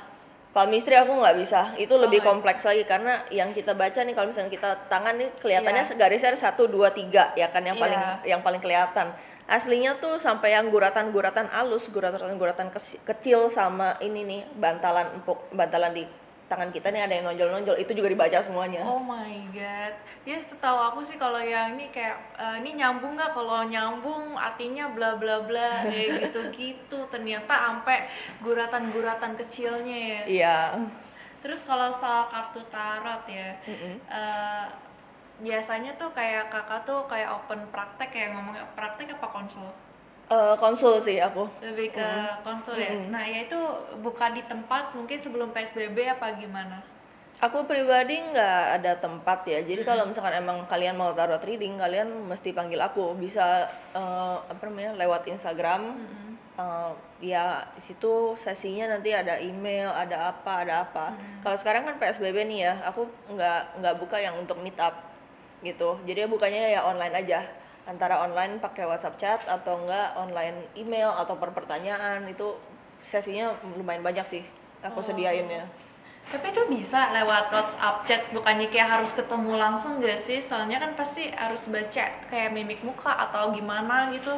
palmistry 0.50 0.96
aku 0.96 1.12
nggak 1.12 1.36
bisa 1.36 1.76
itu 1.76 1.92
lebih 1.94 2.24
nggak 2.24 2.30
kompleks 2.32 2.64
lagi 2.64 2.88
karena 2.88 3.20
yang 3.28 3.52
kita 3.52 3.76
baca 3.76 4.00
nih 4.00 4.16
kalau 4.16 4.32
misalnya 4.32 4.48
kita 4.48 4.70
tangan 4.88 5.12
nih 5.20 5.28
kelihatannya 5.36 5.84
Iya. 5.84 5.94
garisnya 6.00 6.32
satu 6.40 6.64
dua 6.64 6.88
tiga 6.88 7.36
ya 7.36 7.52
kan 7.52 7.60
yang 7.60 7.76
paling 7.76 8.00
Iya. 8.00 8.24
yang 8.24 8.40
paling 8.40 8.64
kelihatan 8.64 9.12
aslinya 9.44 10.00
tuh 10.00 10.16
sampai 10.16 10.56
yang 10.56 10.72
guratan-guratan 10.72 11.52
halus 11.52 11.92
guratan-guratan 11.92 12.72
kecil 13.04 13.52
sama 13.52 14.00
ini 14.00 14.24
nih 14.24 14.40
bantalan 14.56 15.20
empuk 15.20 15.52
bantalan 15.52 15.92
di 15.92 16.08
tangan 16.44 16.68
kita 16.68 16.92
nih 16.92 17.08
ada 17.08 17.14
yang 17.16 17.26
nonjol-nonjol 17.26 17.76
itu 17.80 17.92
juga 17.96 18.08
dibaca 18.12 18.38
semuanya 18.38 18.84
oh 18.84 19.00
my 19.00 19.48
god. 19.50 19.94
Ya 20.24 20.36
setahu 20.40 20.76
aku 20.76 21.00
sih 21.00 21.16
kalau 21.16 21.36
yang 21.36 21.76
ini 21.76 21.88
kayak 21.88 22.16
eh, 22.36 22.56
ini 22.64 22.80
nyambung 22.80 23.12
nggak? 23.12 23.32
Kalau 23.32 23.64
nyambung 23.64 24.32
artinya 24.36 24.88
bla 24.92 25.16
bla 25.16 25.40
bla 25.44 25.84
kayak 25.84 26.08
gitu-gitu. 26.28 26.98
Ternyata 27.12 27.52
sampai 27.52 28.08
guratan-guratan 28.40 29.36
kecilnya 29.36 29.96
ya. 29.96 30.20
iya 30.24 30.58
Terus 31.44 31.60
kalau 31.68 31.92
soal 31.92 32.24
kartu 32.32 32.60
tarot 32.72 33.28
ya, 33.28 33.52
Mm-mm. 33.68 34.00
eh, 34.08 34.66
biasanya 35.44 35.92
tuh 36.00 36.08
kayak 36.16 36.48
kakak 36.48 36.80
tuh 36.88 37.04
kayak 37.04 37.28
open 37.28 37.60
praktek 37.68 38.08
ya 38.16 38.26
ngomong 38.32 38.56
praktek 38.72 39.12
apa 39.12 39.28
konsul? 39.28 39.68
Eh, 40.24 40.54
konsul 40.56 40.96
sih 41.04 41.20
aku 41.20 41.44
Lebih 41.60 41.92
ke 41.92 42.08
konsul 42.40 42.80
ya. 42.80 42.96
Nah 43.12 43.20
ya 43.28 43.44
itu 43.44 43.60
buka 44.00 44.32
di 44.32 44.40
tempat 44.48 44.96
mungkin 44.96 45.20
sebelum 45.20 45.52
psbb 45.52 46.16
apa 46.16 46.32
gimana? 46.40 46.80
Aku 47.44 47.68
pribadi 47.68 48.24
nggak 48.32 48.80
ada 48.80 48.96
tempat 48.96 49.44
ya. 49.44 49.60
Jadi 49.60 49.84
kalau 49.84 50.08
misalkan 50.08 50.32
emang 50.40 50.64
kalian 50.64 50.96
mau 50.96 51.12
tarot 51.12 51.44
reading, 51.44 51.76
kalian 51.76 52.08
mesti 52.24 52.56
panggil 52.56 52.80
aku. 52.80 53.12
Bisa 53.20 53.68
eh, 53.92 54.36
apa 54.40 54.62
namanya 54.64 54.96
lewat 54.96 55.28
Instagram. 55.28 55.92
Eh, 56.56 56.92
ya 57.20 57.60
di 57.76 57.82
situ 57.84 58.32
sesinya 58.40 58.96
nanti 58.96 59.12
ada 59.12 59.36
email, 59.36 59.92
ada 59.92 60.32
apa, 60.32 60.64
ada 60.64 60.88
apa. 60.88 61.12
Kalau 61.44 61.56
sekarang 61.60 61.84
kan 61.84 62.00
PSBB 62.00 62.48
nih 62.48 62.58
ya, 62.64 62.74
aku 62.88 63.04
nggak 63.28 63.84
nggak 63.84 63.94
buka 64.00 64.16
yang 64.16 64.40
untuk 64.40 64.56
meet 64.64 64.78
up 64.80 65.04
gitu. 65.60 66.00
Jadi 66.08 66.24
bukanya 66.24 66.72
ya 66.72 66.80
online 66.80 67.12
aja. 67.12 67.44
Antara 67.84 68.24
online 68.24 68.56
pakai 68.58 68.88
WhatsApp 68.88 69.20
chat 69.20 69.40
atau 69.44 69.84
enggak 69.84 70.16
online 70.16 70.72
email 70.72 71.12
atau 71.12 71.36
per 71.36 71.52
pertanyaan 71.52 72.24
itu 72.24 72.56
sesinya 73.04 73.52
lumayan 73.76 74.00
banyak 74.00 74.24
sih 74.24 74.44
aku 74.80 75.04
sediain 75.04 75.44
ya. 75.44 75.64
Tapi 76.24 76.56
itu 76.56 76.64
bisa 76.72 77.12
lewat 77.12 77.52
WhatsApp 77.52 77.96
chat, 78.08 78.22
bukannya 78.32 78.72
kayak 78.72 78.96
harus 78.96 79.12
ketemu 79.12 79.60
langsung 79.60 80.00
gak 80.00 80.16
sih? 80.16 80.40
Soalnya 80.40 80.80
kan 80.80 80.96
pasti 80.96 81.28
harus 81.28 81.68
baca 81.68 82.04
kayak 82.32 82.50
mimik 82.56 82.80
muka 82.80 83.12
atau 83.12 83.52
gimana 83.52 84.08
gitu. 84.08 84.32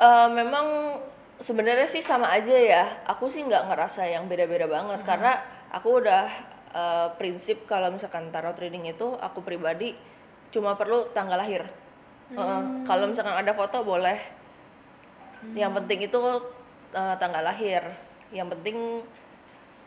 Eh, 0.00 0.28
memang 0.34 0.98
sebenarnya 1.38 1.86
sih 1.86 2.02
sama 2.02 2.34
aja 2.34 2.50
ya. 2.50 2.84
Aku 3.06 3.30
sih 3.30 3.46
nggak 3.46 3.70
ngerasa 3.70 4.10
yang 4.10 4.26
beda-beda 4.26 4.66
banget 4.66 5.06
karena 5.06 5.38
aku 5.70 6.02
udah 6.02 6.26
eh, 6.74 7.08
prinsip 7.14 7.62
kalau 7.70 7.94
misalkan 7.94 8.34
tarot 8.34 8.58
reading 8.58 8.90
itu 8.90 9.14
aku 9.22 9.38
pribadi 9.46 9.94
cuma 10.50 10.74
perlu 10.74 11.06
tanggal 11.14 11.38
lahir. 11.38 11.62
Heeh, 12.30 12.60
Kalau 12.84 13.04
misalkan 13.06 13.34
ada 13.34 13.52
foto 13.52 13.82
boleh. 13.82 14.18
Yang 15.52 15.72
penting 15.82 15.98
itu 16.04 16.18
eh, 16.92 17.14
tanggal 17.16 17.42
lahir. 17.42 17.82
Yang 18.30 18.48
penting 18.58 18.76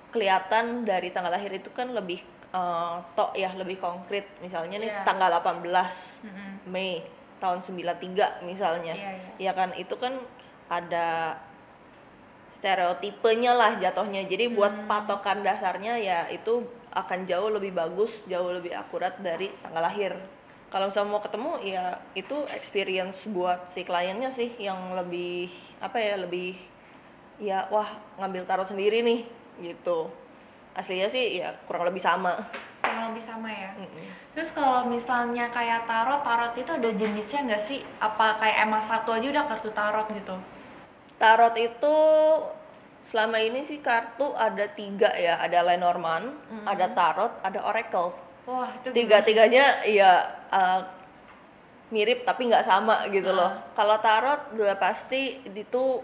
kelihatan 0.09 0.85
dari 0.85 1.09
tanggal 1.09 1.33
lahir 1.33 1.49
itu 1.51 1.69
kan 1.71 1.89
lebih 1.89 2.21
eh, 2.53 2.95
tok 3.15 3.33
ya, 3.33 3.49
lebih 3.53 3.79
konkret. 3.79 4.27
Misalnya 4.39 4.77
nih 4.77 4.91
Iya. 4.91 5.01
tanggal 5.03 5.29
18 5.31 6.21
Mm-mm. 6.21 6.51
Mei 6.67 7.01
tahun 7.39 7.59
93 7.59 8.39
misalnya. 8.41 8.93
Iya, 8.93 9.11
iya. 9.39 9.51
Ya 9.51 9.51
kan 9.51 9.71
itu 9.73 9.95
kan 9.95 10.15
ada 10.67 11.37
stereotipenya 12.53 13.53
lah 13.53 13.75
jatuhnya. 13.75 14.23
Jadi 14.23 14.47
Hmm. 14.47 14.55
buat 14.55 14.73
patokan 14.85 15.41
dasarnya 15.41 15.97
ya 15.97 16.29
itu 16.29 16.61
akan 16.93 17.25
jauh 17.25 17.49
lebih 17.49 17.73
bagus, 17.73 18.21
jauh 18.29 18.53
lebih 18.53 18.69
akurat 18.71 19.17
dari 19.17 19.49
tanggal 19.59 19.81
lahir. 19.81 20.13
Kalau 20.73 20.89
misalnya 20.89 21.13
mau 21.13 21.21
ketemu 21.21 21.61
ya 21.61 22.01
itu 22.17 22.49
experience 22.49 23.29
buat 23.29 23.69
si 23.69 23.85
kliennya 23.85 24.33
sih 24.33 24.57
yang 24.57 24.97
lebih 24.97 25.53
apa 25.77 26.01
ya 26.01 26.17
lebih 26.17 26.57
ya 27.37 27.69
wah 27.69 27.85
ngambil 28.17 28.49
tarot 28.49 28.65
sendiri 28.65 29.05
nih 29.05 29.21
gitu. 29.61 30.09
Aslinya 30.73 31.05
sih 31.13 31.37
ya 31.37 31.53
kurang 31.69 31.85
lebih 31.85 32.01
sama. 32.01 32.33
Kurang 32.81 33.13
lebih 33.13 33.21
sama 33.21 33.53
ya. 33.53 33.69
Terus 34.33 34.49
kalau 34.49 34.89
misalnya 34.89 35.53
kayak 35.53 35.85
tarot, 35.85 36.25
tarot 36.25 36.57
itu 36.57 36.73
ada 36.73 36.89
jenisnya 36.89 37.45
nggak 37.45 37.61
sih? 37.61 37.85
Apa 38.01 38.41
kayak 38.41 38.65
emang 38.65 38.81
satu 38.81 39.13
aja 39.13 39.29
udah 39.29 39.45
kartu 39.45 39.69
tarot 39.69 40.09
gitu? 40.09 40.33
Tarot 41.21 41.53
itu 41.53 41.95
selama 43.05 43.37
ini 43.37 43.61
sih 43.61 43.77
kartu 43.77 44.33
ada 44.33 44.65
tiga 44.73 45.13
ya, 45.13 45.37
ada 45.37 45.61
Lenormand, 45.61 46.33
ada 46.65 46.89
tarot, 46.89 47.37
ada 47.45 47.61
oracle. 47.61 48.32
Wah 48.43 48.67
itu? 48.67 48.91
Tiga-tiganya 48.91 49.87
ya 49.87 50.19
uh, 50.51 50.81
mirip 51.93 52.27
tapi 52.27 52.49
nggak 52.51 52.65
sama 52.65 53.07
gitu 53.13 53.31
loh. 53.31 53.53
Kalau 53.77 53.97
tarot 54.03 54.51
udah 54.57 54.75
pasti 54.75 55.39
itu 55.47 56.03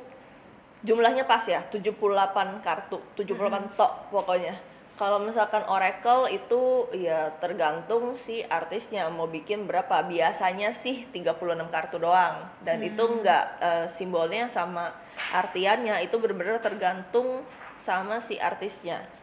jumlahnya 0.86 1.28
pas 1.28 1.44
ya, 1.44 1.66
78 1.68 2.64
kartu, 2.64 3.04
78 3.20 3.76
tok 3.76 3.92
pokoknya. 4.14 4.56
Kalau 5.00 5.16
misalkan 5.16 5.64
oracle 5.72 6.28
itu 6.28 6.92
ya 6.92 7.32
tergantung 7.40 8.20
si 8.20 8.44
artisnya 8.44 9.08
mau 9.08 9.32
bikin 9.32 9.64
berapa. 9.64 10.04
Biasanya 10.04 10.76
sih 10.76 11.08
36 11.16 11.40
kartu 11.72 12.04
doang 12.04 12.52
dan 12.68 12.84
itu 12.84 13.00
nggak 13.00 13.46
eh, 13.64 13.86
simbolnya 13.88 14.52
sama 14.52 14.92
artiannya 15.32 16.04
itu 16.04 16.20
benar-benar 16.20 16.60
tergantung 16.60 17.48
sama 17.80 18.20
si 18.20 18.36
artisnya 18.36 19.19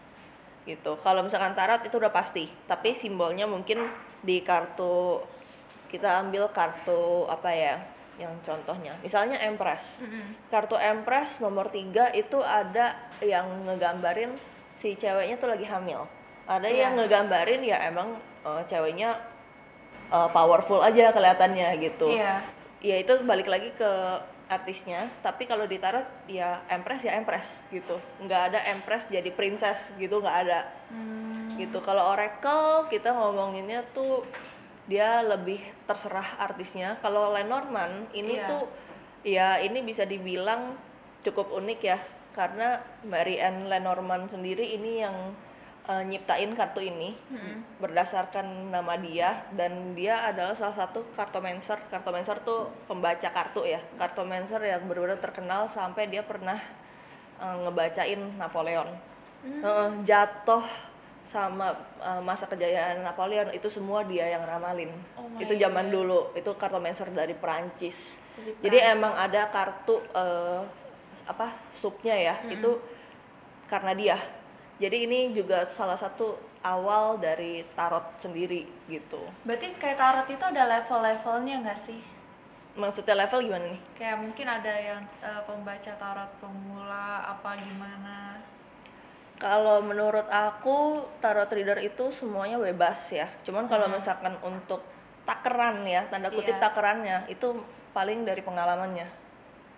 gitu. 0.66 0.98
Kalau 0.98 1.22
misalkan 1.22 1.54
tarot 1.54 1.80
itu 1.80 1.94
udah 1.94 2.10
pasti, 2.10 2.50
tapi 2.66 2.92
simbolnya 2.92 3.46
mungkin 3.46 3.86
di 4.20 4.42
kartu 4.42 5.22
kita 5.86 6.20
ambil 6.20 6.50
kartu 6.50 7.24
apa 7.26 7.48
ya? 7.48 7.76
Yang 8.16 8.32
contohnya, 8.42 8.96
misalnya 9.00 9.36
Empress. 9.38 10.00
Kartu 10.48 10.74
Empress 10.74 11.38
nomor 11.38 11.68
3 11.68 12.10
itu 12.12 12.40
ada 12.40 12.96
yang 13.20 13.44
ngegambarin 13.64 14.32
si 14.72 14.96
ceweknya 14.96 15.36
tuh 15.36 15.52
lagi 15.52 15.64
hamil. 15.64 16.08
Ada 16.48 16.64
Iya. 16.66 16.80
yang 16.88 16.92
ngegambarin 16.96 17.60
ya 17.60 17.76
emang 17.84 18.16
eh, 18.42 18.62
ceweknya 18.64 19.20
eh, 20.08 20.28
powerful 20.32 20.80
aja 20.80 21.10
kelihatannya 21.10 21.76
gitu 21.76 22.08
Iya. 22.08 22.40
ya 22.78 22.96
itu 22.96 23.20
balik 23.22 23.46
lagi 23.46 23.74
ke 23.74 23.90
artisnya 24.46 25.10
tapi 25.26 25.42
kalau 25.42 25.66
di 25.66 25.82
tarot 25.82 26.06
ya 26.30 26.62
empress 26.70 27.02
ya 27.02 27.18
empress 27.18 27.58
gitu. 27.74 27.98
Nggak 28.22 28.42
ada 28.52 28.60
empress 28.70 29.10
jadi 29.10 29.30
princess 29.34 29.90
gitu 29.98 30.22
nggak 30.22 30.38
ada. 30.46 30.60
Gitu. 31.58 31.78
Kalau 31.82 32.14
oracle 32.14 32.86
kita 32.86 33.10
ngomonginnya 33.10 33.82
tuh 33.90 34.22
dia 34.86 35.22
lebih 35.26 35.58
terserah 35.90 36.38
artisnya. 36.38 36.98
Kalau 37.02 37.34
Lenormand 37.34 38.06
ini 38.14 38.38
Iya. 38.38 38.46
tuh 38.46 38.64
ya 39.26 39.48
ini 39.58 39.82
bisa 39.82 40.06
dibilang 40.06 40.78
cukup 41.26 41.50
unik 41.50 41.80
ya. 41.82 41.98
Karena 42.36 42.78
Mary 43.02 43.40
Anne 43.42 43.66
Lenormand 43.66 44.30
sendiri 44.30 44.76
ini 44.76 45.02
yang 45.02 45.34
eh, 45.88 46.02
nyiptain 46.06 46.50
kartu 46.52 46.82
ini 46.82 47.14
berdasarkan 47.78 48.74
nama 48.74 48.94
dia 48.98 49.46
dan 49.54 49.94
dia 49.94 50.26
adalah 50.26 50.54
salah 50.58 50.86
satu 50.86 51.06
kartomancer. 51.14 51.78
Kartomancer 51.88 52.42
tuh 52.42 52.70
pembaca 52.90 53.28
kartu 53.30 53.62
ya. 53.66 53.80
Kartomancer 53.96 54.60
yang 54.62 54.84
benar-benar 54.84 55.22
terkenal 55.22 55.70
sampai 55.70 56.10
dia 56.10 56.26
pernah 56.26 56.58
eh, 57.38 57.56
ngebacain 57.66 58.20
Napoleon. 58.38 58.88
Heeh, 59.46 59.88
jatuh 60.02 60.64
sama 61.26 61.74
eh, 61.98 62.22
masa 62.22 62.46
kejayaan 62.46 63.02
Napoleon 63.02 63.50
itu 63.50 63.66
semua 63.66 64.06
dia 64.06 64.30
yang 64.30 64.46
ramalin. 64.46 64.94
Oh 65.18 65.26
itu 65.42 65.58
zaman 65.58 65.90
dulu. 65.90 66.30
Itu 66.38 66.54
kartomancer 66.54 67.10
dari 67.10 67.34
Perancis. 67.34 68.22
Dari 68.38 68.62
jadi 68.62 68.94
emang 68.94 69.12
ada 69.18 69.50
kartu 69.50 69.98
eh, 70.14 70.62
apa 71.26 71.50
subnya 71.74 72.14
ya. 72.14 72.34
Itu 72.46 72.78
karena 73.66 73.92
dia 73.98 74.16
jadi 74.76 75.08
ini 75.08 75.32
juga 75.32 75.64
salah 75.64 75.96
satu 75.96 76.36
awal 76.60 77.16
dari 77.16 77.64
tarot 77.72 78.18
sendiri 78.18 78.66
gitu 78.86 79.22
Berarti 79.42 79.72
kayak 79.74 79.96
tarot 79.96 80.26
itu 80.26 80.42
ada 80.42 80.62
level-levelnya 80.68 81.62
nggak 81.62 81.78
sih? 81.78 82.00
maksudnya 82.76 83.16
level 83.16 83.40
gimana 83.40 83.72
nih 83.72 83.80
Kayak 83.96 84.16
mungkin 84.20 84.46
ada 84.46 84.74
yang 84.76 85.00
eh, 85.20 85.42
pembaca 85.48 85.92
tarot 85.96 86.30
pemula 86.36 87.24
apa 87.24 87.56
gimana? 87.56 88.36
Kalau 89.36 89.80
menurut 89.80 90.24
aku 90.28 91.04
tarot 91.20 91.48
reader 91.48 91.76
itu 91.78 92.08
semuanya 92.08 92.56
bebas 92.56 93.12
ya. 93.12 93.28
Cuman 93.44 93.68
kalau 93.68 93.84
misalkan 93.88 94.32
untuk 94.40 94.80
takeran 95.24 95.84
ya 95.84 96.08
tanda 96.08 96.28
kutip 96.28 96.56
Iya. 96.56 96.62
takerannya 96.62 97.18
itu 97.28 97.60
paling 97.92 98.24
dari 98.24 98.40
pengalamannya 98.40 99.08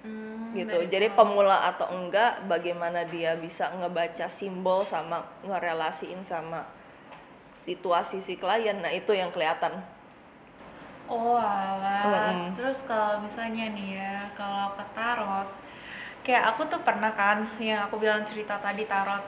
Hmm, 0.02 0.55
gitu 0.55 0.78
jadi 0.87 1.11
pemula 1.12 1.59
atau 1.71 1.90
enggak 1.90 2.47
bagaimana 2.47 3.02
dia 3.02 3.35
bisa 3.35 3.69
ngebaca 3.75 4.26
simbol 4.31 4.87
sama 4.87 5.26
ngerelasiin 5.43 6.23
sama 6.23 6.61
situasi 7.52 8.23
si 8.23 8.38
klien 8.38 8.78
nah 8.78 8.93
itu 8.95 9.12
yang 9.12 9.31
kelihatan 9.35 9.75
Oh 11.09 11.40
alah. 11.40 12.05
Mm-mm. 12.05 12.52
Terus 12.52 12.85
kalau 12.85 13.25
misalnya 13.25 13.64
nih 13.73 13.88
ya, 13.97 14.14
kalau 14.37 14.76
ke 14.76 14.85
tarot, 14.93 15.49
kayak 16.25 16.45
aku 16.52 16.62
tuh 16.69 16.81
pernah 16.85 17.12
kan 17.17 17.38
yang 17.57 17.81
aku 17.88 17.97
bilang 17.97 18.23
cerita 18.28 18.61
tadi 18.61 18.85
tarot. 18.85 19.25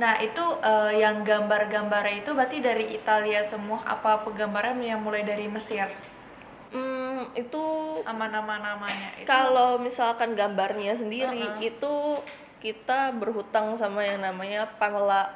Nah 0.00 0.20
itu 0.20 0.44
eh, 0.60 0.92
yang 1.02 1.24
gambar-gambar 1.24 2.04
itu 2.20 2.30
berarti 2.36 2.58
dari 2.60 2.84
Italia 2.98 3.40
semua 3.44 3.80
apa 3.88 4.20
penggambaran 4.24 4.76
yang 4.84 5.00
mulai 5.00 5.24
dari 5.24 5.48
Mesir? 5.48 5.88
Hmm, 6.72 7.36
itu 7.36 7.64
Nama-nama 8.02 8.54
namanya 8.58 9.08
itu. 9.14 9.24
kalau 9.24 9.76
misalkan 9.76 10.32
gambarnya 10.32 10.92
sendiri 10.92 11.38
Uh-uh. 11.38 11.60
itu 11.60 11.94
kita 12.58 13.12
berhutang 13.12 13.74
sama 13.74 14.02
yang 14.02 14.18
namanya 14.18 14.66
Pamela 14.76 15.34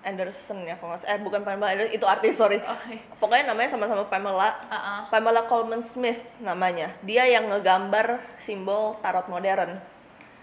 Anderson 0.00 0.64
ya 0.64 0.74
kalau 0.74 0.96
eh 0.96 1.18
bukan 1.18 1.42
Pamela 1.42 1.70
Anderson 1.70 1.92
itu 1.92 2.06
artis 2.06 2.34
sorry 2.34 2.56
Oh, 2.58 2.72
iya. 2.88 3.04
pokoknya 3.16 3.52
namanya 3.52 3.68
sama-sama 3.68 4.06
Pamela 4.06 4.48
Uh-uh. 4.66 5.00
Pamela 5.08 5.44
Coleman 5.44 5.80
Smith 5.80 6.20
namanya 6.38 6.96
dia 7.00 7.24
yang 7.24 7.46
ngegambar 7.46 8.18
simbol 8.36 8.96
tarot 8.98 9.26
modern 9.26 9.76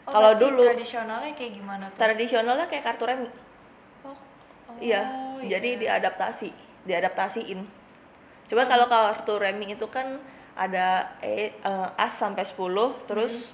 Oh, 0.08 0.16
kalau 0.16 0.40
dulu 0.40 0.64
tradisionalnya 0.64 1.36
kayak 1.36 1.52
gimana 1.54 1.84
tuh? 1.92 2.00
tradisionalnya 2.00 2.66
kayak 2.66 2.84
kartu 2.86 3.04
remi 3.04 3.28
Oh, 4.04 4.16
oh, 4.16 4.76
iya 4.80 5.04
jadi 5.44 5.76
diadaptasi 5.76 6.48
diadaptasiin 6.88 7.60
coba 8.48 8.64
kalau 8.66 8.88
kartu 8.88 9.36
remi 9.38 9.70
itu 9.70 9.86
kan 9.92 10.18
ada 10.58 11.14
e, 11.22 11.54
eh, 11.54 12.02
as 12.02 12.18
sampai 12.18 12.42
10 12.42 12.56
terus 13.06 13.54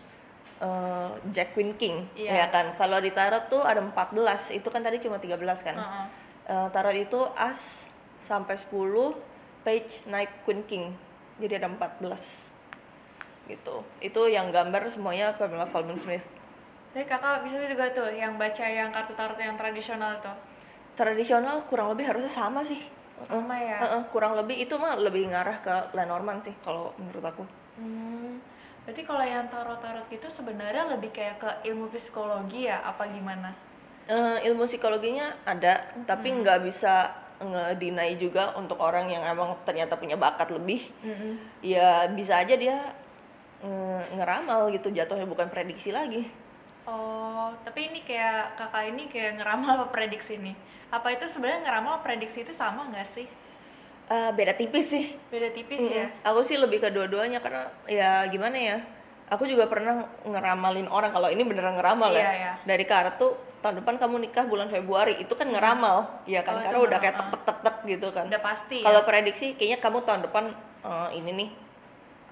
eh, 0.61 1.09
Jack 1.33 1.51
Queen 1.51 1.75
King 1.75 2.07
Iya. 2.15 2.45
ya 2.45 2.47
kan? 2.47 2.71
Kalau 2.77 3.01
di 3.03 3.11
tarot 3.11 3.51
tuh 3.51 3.65
ada 3.65 3.81
14 3.83 4.55
itu 4.55 4.67
kan 4.71 4.79
tadi 4.79 5.03
cuma 5.03 5.19
13 5.19 5.35
kan? 5.65 5.75
Uh-uh. 5.75 6.05
Eh, 6.47 6.67
tarot 6.71 6.95
itu 6.95 7.19
as 7.35 7.89
sampai 8.23 8.55
10 8.55 8.71
page 9.63 10.07
knight 10.07 10.31
queen 10.43 10.63
king. 10.63 10.95
Jadi 11.39 11.59
ada 11.59 11.67
14 11.67 12.51
gitu. 13.47 13.83
Itu 13.99 14.31
yang 14.31 14.51
gambar 14.51 14.87
semuanya 14.87 15.35
Pamela 15.35 15.67
Coleman 15.67 15.99
Smith. 15.99 16.23
Jadi 16.93 17.03
kakak 17.03 17.43
bisa 17.43 17.59
juga 17.59 17.89
tuh 17.91 18.07
yang 18.07 18.37
baca 18.37 18.63
yang 18.63 18.93
kartu 18.93 19.11
tarot 19.11 19.35
yang 19.35 19.57
tradisional 19.57 20.15
tuh. 20.21 20.35
tradisional 20.93 21.65
kurang 21.65 21.89
lebih 21.89 22.05
harusnya 22.05 22.29
sama 22.29 22.61
sih 22.61 22.77
Sama 23.17 23.55
ya. 23.61 23.79
Heeh, 23.81 24.01
kurang 24.13 24.33
lebih 24.39 24.55
itu 24.63 24.75
mah 24.83 24.93
lebih 25.05 25.23
ngarah 25.31 25.57
ke 25.65 25.75
Lenormand 25.97 26.39
sih 26.45 26.55
kalau 26.65 26.93
menurut 26.99 27.25
aku 27.31 27.43
Hmm, 27.77 28.33
berarti 28.85 29.01
kalau 29.09 29.25
yang 29.33 29.45
tarot-tarot 29.53 30.05
gitu 30.13 30.27
sebenarnya 30.37 30.83
lebih 30.93 31.09
kayak 31.17 31.35
ke 31.43 31.49
ilmu 31.69 31.85
psikologi 31.93 32.61
ya, 32.69 32.77
apa 32.91 33.03
gimana? 33.15 33.49
Eh, 34.03 34.37
ilmu 34.51 34.67
psikologinya 34.67 35.31
ada 35.47 35.79
tapi 36.03 36.27
nggak 36.35 36.59
bisa 36.67 37.07
ngedinai 37.39 38.19
juga 38.19 38.51
untuk 38.59 38.75
orang 38.83 39.07
yang 39.07 39.23
emang 39.23 39.55
ternyata 39.63 39.95
punya 39.95 40.19
bakat 40.19 40.51
lebih 40.51 40.91
Mm-mm. 41.03 41.37
ya 41.63 42.07
bisa 42.11 42.43
aja 42.43 42.55
dia 42.59 42.77
nge- 43.63 44.07
ngeramal 44.19 44.67
gitu 44.75 44.91
jatuhnya 44.91 45.27
bukan 45.27 45.47
prediksi 45.53 45.89
lagi 45.95 46.27
Oh, 46.83 47.47
tapi 47.63 47.79
ini 47.91 47.99
kayak 48.03 48.59
kakak 48.59 48.83
ini 48.91 49.07
kayak 49.13 49.39
ngeramal 49.39 49.75
apa 49.79 49.87
prediksi 49.95 50.35
nih? 50.45 50.55
Apa 50.93 51.09
itu 51.09 51.25
sebenarnya 51.25 51.65
ngeramal 51.65 52.05
prediksi 52.05 52.45
itu 52.45 52.53
sama 52.53 52.85
nggak 52.85 53.07
sih? 53.07 53.25
Eh, 54.03 54.29
beda 54.37 54.53
tipis 54.53 54.93
sih 54.93 55.17
Beda 55.33 55.49
tipis 55.49 55.81
ya? 55.81 56.05
Mm-mm. 56.05 56.27
Aku 56.29 56.45
sih 56.45 56.59
lebih 56.61 56.77
ke 56.77 56.93
dua-duanya 56.93 57.41
karena 57.41 57.65
ya 57.89 58.21
gimana 58.29 58.53
ya? 58.53 58.77
Aku 59.33 59.49
juga 59.49 59.65
pernah 59.65 60.05
ngeramalin 60.21 60.85
orang 60.85 61.09
kalau 61.09 61.33
ini 61.33 61.41
beneran 61.41 61.81
ngeramal 61.81 62.13
Iya, 62.13 62.21
ya. 62.21 62.31
iya. 62.37 62.51
Dari 62.61 62.85
kartu 62.85 63.33
tahun 63.65 63.81
depan 63.81 63.95
kamu 63.97 64.21
nikah 64.29 64.45
bulan 64.45 64.67
Februari 64.69 65.17
itu 65.17 65.33
kan 65.33 65.47
ngeramal, 65.47 66.21
ya 66.27 66.43
kan? 66.43 66.59
Oh, 66.59 66.61
karena 66.61 66.79
udah 66.83 66.99
kayak 66.99 67.15
tek 67.17 67.41
tek 67.47 67.57
tek 67.63 67.75
gitu 67.87 68.07
kan. 68.13 68.27
Udah 68.29 68.43
pasti 68.43 68.83
ya? 68.83 68.85
Kalau 68.85 69.01
prediksi 69.07 69.55
kayaknya 69.57 69.79
kamu 69.81 69.97
tahun 70.05 70.21
depan 70.29 70.43
eh, 70.83 71.09
ini 71.17 71.31
nih 71.33 71.49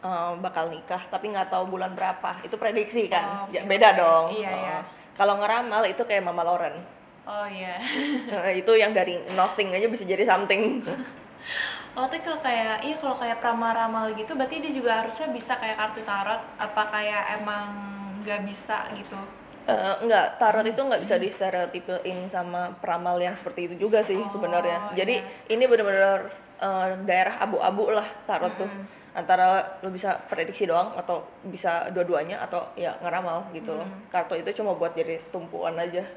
eh, 0.06 0.32
bakal 0.44 0.70
nikah 0.70 1.02
tapi 1.10 1.34
nggak 1.34 1.50
tahu 1.50 1.72
bulan 1.74 1.98
berapa. 1.98 2.38
Itu 2.46 2.62
prediksi 2.62 3.10
kan. 3.10 3.48
Oh, 3.48 3.50
Ya, 3.50 3.66
beda 3.66 3.98
dong. 3.98 4.38
Iya, 4.38 4.52
iya. 4.54 4.78
Kalau 5.18 5.40
ngeramal 5.42 5.88
itu 5.90 6.04
kayak 6.06 6.22
Mama 6.22 6.46
Loren. 6.46 7.01
Oh 7.26 7.46
iya. 7.46 7.78
Eh, 8.50 8.66
itu 8.66 8.72
yang 8.74 8.92
dari 8.96 9.22
nothing 9.38 9.76
aja 9.76 9.88
bisa 9.90 10.04
jadi 10.06 10.24
something. 10.26 10.82
Oh, 11.92 12.08
tapi 12.08 12.24
kalau 12.24 12.40
kayak 12.40 12.80
iya 12.88 12.96
kalau 12.96 13.20
kayak 13.20 13.44
pramaramal 13.44 14.16
gitu 14.16 14.32
berarti 14.32 14.64
dia 14.64 14.72
juga 14.72 15.04
harusnya 15.04 15.28
bisa 15.28 15.60
kayak 15.60 15.76
kartu 15.76 16.00
tarot 16.08 16.40
apa 16.56 16.88
kayak 16.88 17.44
emang 17.44 17.68
nggak 18.24 18.48
bisa 18.48 18.88
gitu. 18.96 19.20
Eh, 19.68 19.96
enggak, 20.00 20.40
tarot 20.40 20.64
itu 20.64 20.80
nggak 20.80 21.04
bisa 21.04 21.20
distereotipein 21.20 22.32
sama 22.32 22.72
peramal 22.80 23.20
yang 23.20 23.36
seperti 23.36 23.68
itu 23.68 23.76
juga 23.76 24.00
sih 24.00 24.16
sebenarnya. 24.32 24.96
Jadi 24.96 25.20
ini 25.52 25.64
benar-benar 25.68 26.32
eh, 26.64 26.96
daerah 27.04 27.44
abu-abu 27.44 27.92
lah 27.92 28.08
tarot 28.24 28.56
tuh. 28.56 28.72
Antara 29.12 29.60
lo 29.84 29.92
bisa 29.92 30.16
prediksi 30.32 30.64
doang 30.64 30.96
atau 30.96 31.28
bisa 31.44 31.92
dua-duanya 31.92 32.40
atau 32.40 32.72
ya 32.80 32.96
ngeramal 33.04 33.52
gitu 33.52 33.76
loh. 33.76 33.90
Kartu 34.08 34.40
itu 34.40 34.64
cuma 34.64 34.72
buat 34.80 34.96
jadi 34.96 35.20
tumpuan 35.36 35.76
aja. 35.76 36.08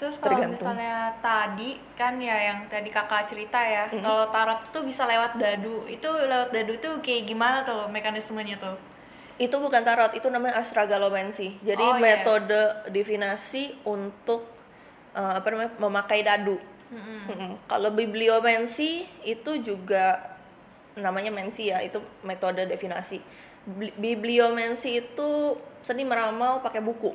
Terus 0.00 0.16
kalau 0.16 0.48
misalnya 0.48 1.12
tadi 1.20 1.76
kan 1.92 2.16
ya 2.16 2.32
yang 2.32 2.64
tadi 2.72 2.88
kakak 2.88 3.28
cerita 3.28 3.60
ya, 3.60 3.84
kalau 3.92 4.32
tarot 4.32 4.64
tuh 4.72 4.80
bisa 4.80 5.04
lewat 5.04 5.36
dadu. 5.36 5.84
Itu 5.84 6.08
lewat 6.08 6.56
dadu 6.56 6.72
tuh 6.80 7.04
kayak 7.04 7.28
gimana 7.28 7.60
tuh 7.68 7.84
mekanismenya 7.92 8.56
tuh? 8.56 8.80
Itu 9.36 9.60
bukan 9.60 9.84
tarot, 9.84 10.16
itu 10.16 10.24
namanya 10.32 10.56
astragalomancy. 10.64 11.60
Jadi 11.60 11.84
Oh, 11.84 12.00
iya. 12.00 12.16
metode 12.16 12.60
divinasi 12.88 13.76
untuk 13.84 14.48
eh, 15.12 15.34
apa 15.36 15.46
namanya 15.52 15.76
memakai 15.76 16.24
dadu. 16.24 16.56
Mm-mm. 16.90 17.60
Kalau 17.68 17.92
bibliomancy 17.92 19.04
itu 19.22 19.60
juga 19.60 20.32
namanya 20.96 21.28
mensi 21.28 21.68
ya, 21.68 21.84
itu 21.84 22.00
metode 22.24 22.64
divinasi. 22.64 23.20
Bli- 23.68 23.94
Bibliomancy 24.00 25.04
itu 25.04 25.60
seni 25.84 26.08
meramal 26.08 26.64
pakai 26.64 26.80
buku. 26.80 27.12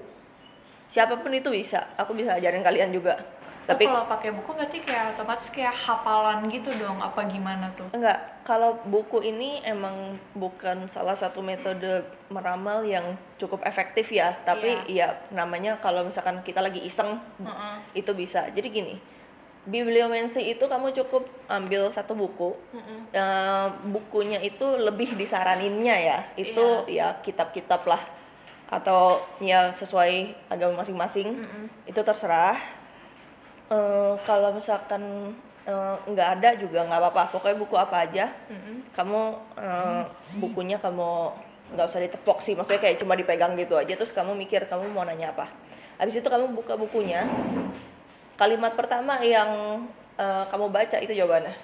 Siapa 0.87 1.17
pun 1.19 1.33
itu 1.33 1.49
bisa. 1.49 1.81
Aku 1.97 2.13
bisa 2.13 2.37
ajarin 2.37 2.61
kalian 2.61 2.93
juga. 2.93 3.17
Tapi 3.65 3.89
Tapi 3.89 3.97
kalau 3.97 4.05
pakai 4.05 4.29
buku 4.29 4.49
berarti 4.53 4.77
kayak 4.77 5.17
otomatis 5.17 5.49
kayak 5.49 5.73
hafalan 5.73 6.45
gitu 6.53 6.69
dong, 6.77 7.01
apa 7.01 7.25
gimana 7.25 7.65
tuh? 7.73 7.89
Enggak, 7.97 8.45
kalau 8.45 8.77
buku 8.85 9.25
ini 9.25 9.57
emang 9.65 10.21
bukan 10.37 10.85
salah 10.85 11.17
satu 11.17 11.41
metode 11.41 12.05
meramal 12.29 12.85
yang 12.85 13.17
cukup 13.41 13.65
efektif 13.65 14.13
ya. 14.13 14.37
Tapi 14.45 14.85
ya 14.85 15.17
namanya 15.33 15.81
kalau 15.81 16.05
misalkan 16.05 16.45
kita 16.45 16.61
lagi 16.61 16.77
iseng 16.85 17.17
Heeh. 17.41 18.05
itu 18.05 18.13
bisa. 18.13 18.45
Jadi 18.53 18.69
gini, 18.69 18.95
bibliomancy 19.65 20.45
itu 20.45 20.69
kamu 20.69 20.93
cukup 21.01 21.25
ambil 21.49 21.89
satu 21.89 22.13
buku. 22.13 22.53
Eh, 23.09 23.67
bukunya 23.89 24.45
itu 24.45 24.77
lebih 24.77 25.17
disaraninnya 25.17 25.97
ya. 25.97 26.19
Itu 26.37 26.85
ya 26.85 27.17
kitab-kitab 27.25 27.81
lah 27.89 28.01
atau 28.69 29.21
ya 29.41 29.69
sesuai 29.69 30.33
agama 30.49 30.81
masing-masing. 30.81 31.45
Itu 31.85 32.01
terserah. 32.01 32.57
Eh, 33.69 34.13
kalau 34.25 34.53
misalkan 34.53 35.33
eh, 35.65 35.95
nggak 36.05 36.29
ada 36.39 36.49
juga 36.57 36.85
nggak 36.85 36.99
apa-apa. 37.01 37.23
Pokoknya 37.33 37.57
buku 37.57 37.75
apa 37.77 38.05
aja 38.05 38.29
kamu 38.93 39.21
eh, 39.57 40.03
bukunya 40.37 40.77
kamu 40.77 41.33
nggak 41.73 41.85
usah 41.89 42.01
ditepok 42.05 42.41
sih. 42.41 42.53
Maksudnya 42.53 42.81
kayak 42.81 43.01
cuma 43.01 43.17
dipegang 43.17 43.57
gitu 43.57 43.73
aja 43.77 43.93
terus 43.97 44.13
kamu 44.13 44.37
mikir 44.37 44.69
kamu 44.69 44.93
mau 44.93 45.05
nanya 45.05 45.33
apa. 45.33 45.49
Habis 45.97 46.21
itu 46.21 46.27
kamu 46.27 46.53
buka 46.53 46.77
bukunya. 46.77 47.25
Kalimat 48.35 48.75
pertama 48.75 49.17
yang 49.23 49.81
eh, 50.17 50.43
kamu 50.51 50.69
baca 50.69 50.97
itu 51.01 51.13
jawabannya. 51.13 51.55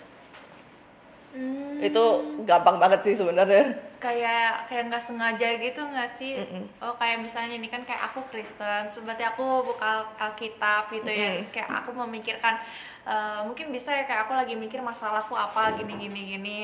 Hmm, 1.31 1.60
itu 1.81 2.03
gampang 2.45 2.77
banget 2.77 2.99
sih 3.01 3.15
sebenarnya 3.17 3.65
kayak 3.97 4.65
kayak 4.65 4.89
nggak 4.89 5.03
sengaja 5.03 5.47
gitu 5.57 5.81
nggak 5.81 6.09
sih? 6.09 6.33
Oh 6.79 6.93
kayak 6.95 7.21
misalnya 7.21 7.53
ini 7.53 7.69
kan 7.69 7.81
kayak 7.81 8.09
aku 8.09 8.25
Kristen, 8.29 8.89
so 8.89 9.01
berarti 9.01 9.21
aku 9.21 9.61
buka 9.61 9.85
Al- 10.01 10.13
Alkitab 10.17 10.89
gitu 10.89 11.05
ya, 11.05 11.27
terus 11.37 11.49
kayak 11.53 11.69
aku 11.69 11.89
memikirkan 11.93 12.57
eh, 13.01 13.39
mungkin 13.45 13.69
bisa 13.69 13.89
ya 13.93 14.05
kayak 14.05 14.25
aku 14.25 14.33
lagi 14.33 14.53
mikir 14.53 14.81
masalahku 14.81 15.33
apa 15.33 15.73
gini 15.73 15.93
gini 15.97 16.21
gini, 16.27 16.59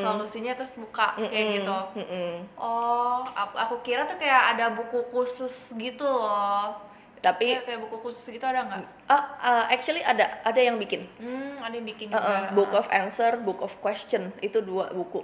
solusinya 0.00 0.52
terus 0.52 0.76
buka 0.76 1.12
kayak 1.16 1.46
gitu. 1.60 1.78
Mm-mm. 2.00 2.32
Oh, 2.56 3.20
aku, 3.32 3.54
aku 3.58 3.74
kira 3.80 4.04
tuh 4.04 4.16
kayak 4.16 4.56
ada 4.56 4.72
buku 4.72 5.00
khusus 5.08 5.52
gitu 5.76 6.04
loh. 6.04 6.72
Tapi 7.22 7.54
Kayak, 7.54 7.64
kayak 7.64 7.80
buku 7.80 7.96
khusus 8.00 8.24
gitu 8.28 8.42
ada 8.42 8.66
nggak? 8.66 8.82
ah, 9.06 9.24
ah, 9.38 9.64
actually 9.70 10.02
ada 10.02 10.42
ada 10.42 10.58
yang 10.58 10.74
bikin 10.76 11.06
Hmm, 11.16 11.54
ada 11.56 11.70
yang 11.72 11.86
bikin 11.86 12.10
juga. 12.10 12.50
book 12.50 12.72
of 12.72 12.90
answer 12.90 13.38
book 13.38 13.62
of 13.62 13.72
question 13.78 14.34
itu 14.40 14.58
dua 14.60 14.90
buku 14.90 15.22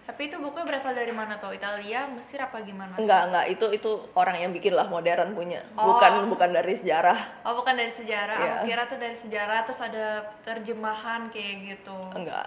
Tapi 0.00 0.26
itu 0.26 0.36
bukunya 0.36 0.66
berasal 0.66 0.90
dari 0.90 1.14
mana 1.14 1.38
tuh? 1.38 1.54
Italia, 1.54 2.02
Mesir 2.10 2.42
apa 2.42 2.58
gimana? 2.60 2.98
Enggak, 2.98 3.30
enggak. 3.30 3.46
Itu 3.46 3.70
itu 3.70 3.90
orang 4.12 4.36
yang 4.36 4.50
bikin 4.50 4.74
lah 4.74 4.90
modern 4.90 5.38
punya. 5.38 5.62
Oh. 5.78 5.94
Bukan 5.94 6.26
bukan 6.26 6.50
dari 6.50 6.74
sejarah. 6.74 7.46
Oh, 7.46 7.54
bukan 7.54 7.78
dari 7.78 7.94
sejarah. 7.94 8.34
Iya. 8.34 8.50
Aku 8.50 8.66
kira 8.66 8.82
tuh 8.84 8.98
dari 8.98 9.14
sejarah 9.14 9.62
terus 9.62 9.78
ada 9.78 10.18
terjemahan 10.42 11.30
kayak 11.30 11.54
gitu. 11.62 11.94
Enggak. 12.10 12.42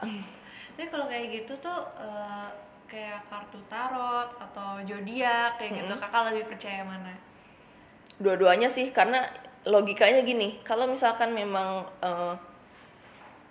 Tapi 0.76 0.92
kalau 0.92 1.08
kayak 1.08 1.28
gitu 1.32 1.56
tuh 1.58 1.80
eh, 1.96 2.48
kayak 2.84 3.32
kartu 3.32 3.64
tarot 3.66 4.28
atau 4.36 4.84
zodiak 4.84 5.56
kayak 5.56 5.72
gitu, 5.80 5.94
kakak 5.96 6.36
lebih 6.36 6.44
percaya 6.46 6.84
mana? 6.84 7.16
Dua-duanya 8.18 8.68
sih 8.68 8.90
karena 8.90 9.26
logikanya 9.64 10.22
gini 10.22 10.60
kalau 10.62 10.86
misalkan 10.86 11.32
memang 11.32 11.88
eh, 12.00 12.36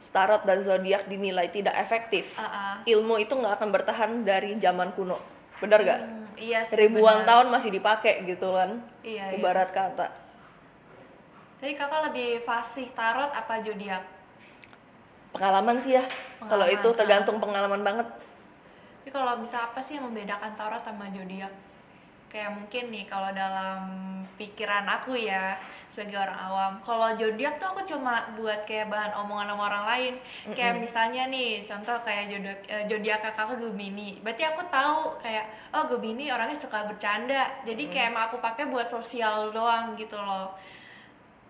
tarot 0.05 0.43
dan 0.43 0.59
zodiak 0.61 1.07
dinilai 1.07 1.47
tidak 1.49 1.73
efektif 1.77 2.35
Ah, 2.35 2.45
ah. 2.45 2.75
ilmu 2.85 3.17
itu 3.17 3.33
nggak 3.33 3.55
akan 3.57 3.71
bertahan 3.71 4.11
dari 4.23 4.59
zaman 4.59 4.91
kuno 4.93 5.19
benar 5.57 5.79
gak 5.81 6.01
Hmm, 6.01 6.27
iya 6.35 6.59
sih. 6.61 6.75
ribuan 6.77 7.23
benar. 7.23 7.29
tahun 7.29 7.47
masih 7.49 7.71
dipakai 7.71 8.27
gitu 8.27 8.51
kan 8.51 8.83
Iya, 9.01 9.31
iya. 9.31 9.39
ibarat 9.39 9.71
kata 9.71 10.11
Tapi 11.57 11.73
kakak 11.73 12.11
lebih 12.11 12.43
fasih 12.43 12.91
tarot 12.91 13.31
apa 13.31 13.63
zodiak? 13.63 14.03
pengalaman 15.31 15.79
sih 15.79 15.95
ya 15.95 16.05
kalau 16.43 16.67
itu 16.67 16.85
ah. 16.85 16.95
tergantung 16.95 17.39
pengalaman 17.39 17.81
banget 17.81 18.09
Tapi 19.01 19.11
kalau 19.11 19.39
bisa 19.39 19.59
apa 19.65 19.79
sih 19.79 19.97
yang 19.97 20.07
membedakan 20.07 20.53
tarot 20.53 20.79
sama 20.79 21.07
zodiak? 21.09 21.51
Kayak 22.27 22.51
mungkin 22.53 22.91
nih 22.91 23.05
kalau 23.05 23.31
dalam 23.31 23.81
pikiran 24.37 24.85
aku 24.89 25.15
ya 25.15 25.57
sebagai 25.93 26.17
orang 26.25 26.41
awam, 26.49 26.73
kalau 26.81 27.13
zodiak 27.21 27.61
tuh 27.61 27.69
aku 27.69 27.85
cuma 27.85 28.25
buat 28.33 28.65
kayak 28.65 28.89
bahan 28.89 29.13
omongan 29.13 29.53
sama 29.53 29.63
orang 29.69 29.85
lain. 29.85 30.15
Kayak 30.57 30.81
misalnya 30.81 31.29
nih, 31.29 31.69
contoh 31.69 32.01
kayak 32.01 32.33
zodiak 32.33 32.59
eh, 32.65 32.85
zodiak 32.89 33.21
kakak 33.21 33.61
Gemini. 33.61 34.17
Berarti 34.25 34.41
aku 34.49 34.65
tahu 34.73 35.21
kayak 35.21 35.45
oh 35.77 35.85
Gemini 35.93 36.33
orangnya 36.33 36.57
suka 36.57 36.89
bercanda. 36.89 37.45
Jadi 37.69 37.93
kayak 37.93 38.09
emang 38.09 38.25
aku 38.33 38.41
pakai 38.41 38.73
buat 38.73 38.89
sosial 38.89 39.53
doang 39.53 39.93
gitu 39.93 40.17
loh. 40.17 40.57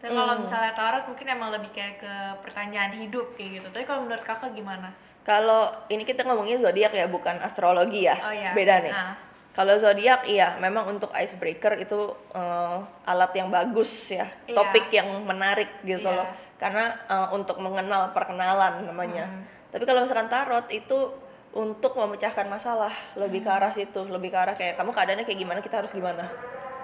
Tapi 0.03 0.11
kalau 0.11 0.35
misalnya 0.43 0.75
tarot 0.75 1.07
mungkin 1.07 1.27
emang 1.31 1.55
lebih 1.55 1.71
kayak 1.71 2.03
ke 2.03 2.15
pertanyaan 2.43 2.99
hidup 2.99 3.39
kayak 3.39 3.63
gitu. 3.63 3.67
Tapi 3.71 3.87
kalau 3.87 4.03
menurut 4.03 4.27
kakak 4.27 4.51
gimana? 4.51 4.91
kalau 5.23 5.71
ini 5.87 6.03
kita 6.03 6.27
ngomongin 6.27 6.59
zodiak 6.59 6.91
ya 6.91 7.07
bukan 7.07 7.39
astrologi 7.39 8.11
ya 8.11 8.19
Oh, 8.19 8.35
iya. 8.35 8.51
beda 8.59 8.83
nih 8.83 8.91
Ah. 8.91 9.15
Kalau 9.53 9.77
zodiak 9.77 10.25
iya. 10.25 10.57
Memang 10.59 10.89
untuk 10.89 11.13
icebreaker 11.13 11.77
itu 11.77 12.01
eh, 12.33 12.77
alat 13.05 13.33
yang 13.33 13.49
bagus 13.49 13.91
ya. 14.11 14.27
Iya. 14.45 14.57
topik 14.57 14.89
yang 14.89 15.09
menarik 15.23 15.69
gitu 15.83 16.09
Iya. 16.09 16.17
loh. 16.19 16.29
Karena 16.57 16.85
eh, 17.07 17.29
untuk 17.31 17.61
mengenal 17.61 18.11
perkenalan 18.13 18.85
namanya. 18.85 19.29
Tapi 19.69 19.85
kalau 19.85 20.05
misalkan 20.05 20.29
tarot 20.29 20.69
itu 20.69 21.13
untuk 21.53 21.93
memecahkan 21.95 22.49
masalah 22.49 22.93
lebih 23.15 23.45
ke 23.45 23.51
arah 23.53 23.73
situ. 23.73 24.05
Lebih 24.05 24.33
ke 24.33 24.39
arah 24.41 24.55
kayak 24.57 24.75
kamu 24.77 24.91
keadaannya 24.91 25.25
kayak 25.25 25.41
gimana? 25.41 25.59
Kita 25.61 25.85
harus 25.85 25.93
gimana? 25.93 26.25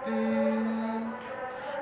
Hmm, 0.04 0.77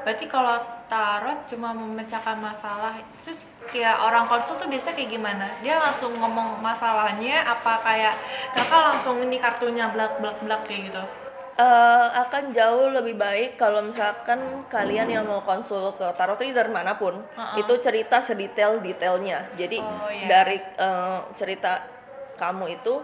berarti 0.06 0.30
kalau 0.30 0.54
tarot 0.86 1.50
cuma 1.50 1.74
memecahkan 1.74 2.38
masalah, 2.38 2.94
terus 3.18 3.50
kayak 3.74 3.98
orang 3.98 4.30
konsul 4.30 4.54
tuh 4.54 4.70
biasa 4.70 4.94
kayak 4.94 5.10
gimana? 5.10 5.50
Dia 5.58 5.82
langsung 5.82 6.14
ngomong 6.14 6.62
masalahnya, 6.62 7.42
apa 7.42 7.82
kayak 7.82 8.14
kakak 8.54 8.94
langsung 8.94 9.18
ini 9.18 9.34
kartunya 9.34 9.90
blak 9.90 10.22
blak 10.22 10.38
blak 10.46 10.62
kayak 10.62 10.94
gitu? 10.94 11.02
Eh, 11.56 12.06
akan 12.22 12.52
jauh 12.52 12.92
lebih 12.92 13.16
baik 13.16 13.56
kalau 13.56 13.82
misalkan 13.82 14.38
kalian 14.68 15.08
yang 15.08 15.24
mau 15.24 15.40
konsul 15.40 15.88
ke 15.96 16.04
tarot 16.12 16.36
reader 16.36 16.68
mana 16.68 16.94
pun 16.94 17.16
itu 17.56 17.74
cerita 17.80 18.20
sedetail 18.20 18.76
detailnya 18.78 19.48
jadi 19.56 19.80
Oh, 19.80 20.12
iya. 20.12 20.28
dari 20.28 20.60
eh, 20.60 21.18
cerita 21.32 21.80
kamu 22.36 22.76
itu 22.76 23.00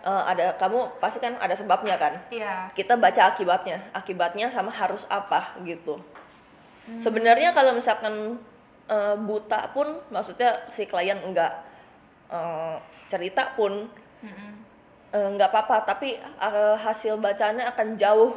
eh, 0.00 0.22
ada 0.24 0.56
kamu 0.56 0.96
pasti 0.96 1.20
kan 1.20 1.36
ada 1.36 1.52
sebabnya 1.52 2.00
kan 2.00 2.16
Iya. 2.32 2.72
kita 2.72 2.96
baca 2.96 3.36
akibatnya 3.36 3.76
akibatnya 3.92 4.48
sama 4.48 4.72
harus 4.72 5.04
apa 5.12 5.52
gitu 5.60 6.00
sebenarnya 7.00 7.56
kalau 7.56 7.72
misalkan 7.76 8.38
eh, 8.88 9.16
buta 9.16 9.72
pun 9.72 10.00
maksudnya 10.12 10.68
si 10.70 10.84
klien 10.84 11.18
enggak 11.20 11.52
eh, 12.30 12.76
cerita 13.08 13.52
pun 13.56 13.88
Mm-mm. 14.24 14.64
Eh, 15.14 15.28
nggak 15.38 15.46
apa-apa. 15.54 15.86
Tapi 15.86 16.18
eh, 16.18 16.76
hasil 16.82 17.14
bacanya 17.22 17.70
akan 17.70 17.94
jauh 17.94 18.34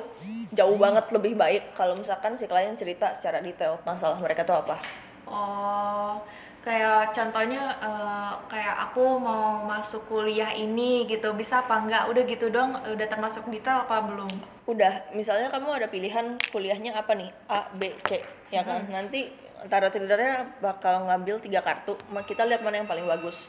jauh 0.54 0.78
banget 0.78 1.10
lebih 1.10 1.34
baik 1.34 1.74
kalau 1.74 1.98
misalkan 1.98 2.38
si 2.38 2.46
klien 2.46 2.78
cerita 2.78 3.18
secara 3.18 3.42
detail 3.42 3.82
masalah 3.82 4.22
mereka 4.22 4.46
tuh 4.46 4.62
apa. 4.62 4.78
Oh, 5.26 6.22
kayak 6.68 7.16
contohnya 7.16 7.64
eh, 7.80 8.32
kayak 8.52 8.76
aku 8.92 9.16
mau 9.16 9.64
masuk 9.64 10.04
kuliah 10.12 10.52
ini 10.52 11.08
gitu, 11.08 11.32
bisa 11.32 11.64
apa 11.64 11.80
enggak? 11.80 12.12
Udah 12.12 12.24
gitu 12.28 12.52
dong, 12.52 12.76
udah 12.76 13.08
termasuk 13.08 13.48
detail 13.48 13.88
apa 13.88 14.04
belum? 14.04 14.28
udah 14.68 15.16
misalnya 15.16 15.48
kamu 15.48 15.80
ada 15.80 15.88
pilihan 15.88 16.36
kuliahnya 16.52 16.92
apa 16.92 17.16
nih 17.16 17.32
A 17.48 17.72
B 17.72 17.88
C 18.04 18.20
ya 18.52 18.68
kan 18.68 18.84
nanti 18.92 19.32
tarot 19.72 19.96
readernya 19.96 20.44
bakal 20.60 21.08
ngambil 21.08 21.40
tiga 21.40 21.64
kartu 21.64 21.96
kita 22.28 22.44
lihat 22.44 22.60
mana 22.68 22.84
yang 22.84 22.90
paling 22.92 23.08
bagus 23.08 23.48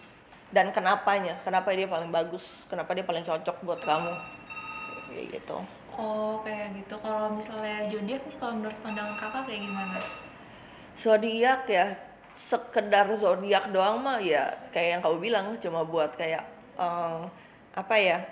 dan 0.55 0.71
kenapanya 0.71 1.35
kenapa 1.43 1.75
dia 1.75 1.91
paling 1.91 2.15
bagus 2.15 2.63
kenapa 2.71 2.95
dia 2.95 3.03
paling 3.03 3.27
cocok 3.27 3.57
buat 3.67 3.83
kamu 3.83 4.15
kayak 5.11 5.27
gitu 5.43 5.59
Oh, 5.99 6.39
kayak 6.47 6.79
gitu. 6.79 6.95
Kalau 7.03 7.27
misalnya 7.27 7.83
zodiak 7.91 8.23
nih, 8.23 8.39
kalau 8.39 8.55
menurut 8.55 8.79
pandangan 8.87 9.19
kakak 9.19 9.51
kayak 9.51 9.67
gimana? 9.67 9.99
zodiak 10.95 11.63
ya 11.67 11.87
sekedar 12.39 13.11
zodiak 13.13 13.69
doang 13.69 13.99
mah 13.99 14.23
ya 14.23 14.47
kayak 14.71 14.89
yang 14.89 15.01
kamu 15.03 15.17
bilang 15.21 15.47
cuma 15.59 15.83
buat 15.83 16.15
kayak 16.15 16.47
eh, 16.79 17.21
apa 17.75 17.95
ya 17.99 18.23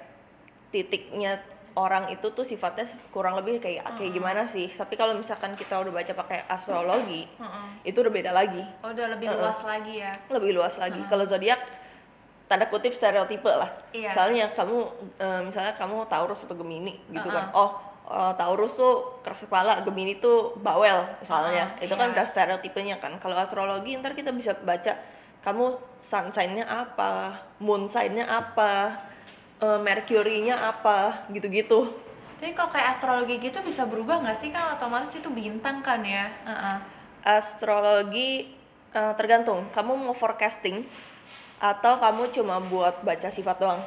titiknya 0.71 1.43
orang 1.75 2.09
itu 2.09 2.25
tuh 2.31 2.41
sifatnya 2.43 2.87
kurang 3.11 3.37
lebih 3.37 3.59
kayak 3.59 3.85
kayak 3.93 4.09
gimana 4.11 4.47
sih 4.47 4.65
tapi 4.67 4.95
kalau 4.95 5.13
misalkan 5.13 5.53
kita 5.53 5.77
udah 5.77 5.93
baca 5.93 6.13
pakai 6.15 6.47
astrologi 6.47 7.29
Heeh. 7.29 7.67
itu 7.85 7.99
udah 7.99 8.09
beda 8.11 8.31
lagi 8.31 8.63
Oh, 8.81 8.89
udah 8.89 9.07
lebih 9.13 9.29
luas 9.29 9.61
lagi 9.63 10.01
ya. 10.01 10.13
lebih 10.31 10.51
luas 10.55 10.79
lagi 10.79 11.03
kalau 11.05 11.27
zodiak 11.27 11.61
tanda 12.47 12.65
kutip 12.67 12.95
stereotipe 12.95 13.51
lah 13.51 13.69
Iya. 13.91 14.09
misalnya 14.09 14.45
kamu 14.51 14.77
eh, 15.19 15.41
misalnya 15.43 15.75
kamu 15.75 16.07
Taurus 16.07 16.47
atau 16.47 16.55
Gemini 16.55 16.95
gitu 17.11 17.27
kan 17.27 17.51
Uh-uh. 17.51 17.59
oh 17.59 17.71
eh, 18.07 18.33
Taurus 18.39 18.79
tuh 18.79 19.21
keras 19.21 19.45
kepala 19.45 19.83
Gemini 19.83 20.19
tuh 20.23 20.55
bawel 20.59 21.07
misalnya 21.19 21.71
Uh-uh, 21.75 21.85
itu 21.85 21.95
kan 21.95 22.09
iya. 22.11 22.15
udah 22.17 22.27
stereotipenya 22.27 22.97
kan 23.03 23.19
kalau 23.19 23.35
astrologi 23.37 23.99
ntar 23.99 24.15
kita 24.15 24.31
bisa 24.31 24.55
baca 24.63 24.95
kamu 25.47 25.79
sun 26.03 26.35
sign-nya 26.35 26.67
apa 26.67 27.39
moon 27.63 27.87
sign-nya 27.87 28.27
apa 28.27 28.99
eh, 29.63 29.79
Mercury-nya 29.79 30.59
apa 30.59 31.27
gitu-gitu 31.31 32.07
Tapi 32.37 32.53
kalau 32.53 32.69
kayak 32.69 32.93
astrologi 32.93 33.41
gitu 33.41 33.65
bisa 33.65 33.89
berubah 33.89 34.21
nggak 34.21 34.37
sih? 34.37 34.53
Kan 34.53 34.77
otomatis 34.77 35.17
itu 35.17 35.25
bintang 35.33 35.81
kan 35.81 36.05
ya? 36.05 36.29
Heeh. 36.45 36.77
astrologi 37.27 38.53
eh, 38.93 39.13
tergantung 39.17 39.67
kamu 39.73 40.07
mau 40.07 40.15
forecasting 40.15 40.85
atau 41.57 41.97
kamu 41.97 42.29
cuma 42.37 42.61
buat 42.61 43.01
baca 43.01 43.33
sifat 43.33 43.57
doang 43.57 43.81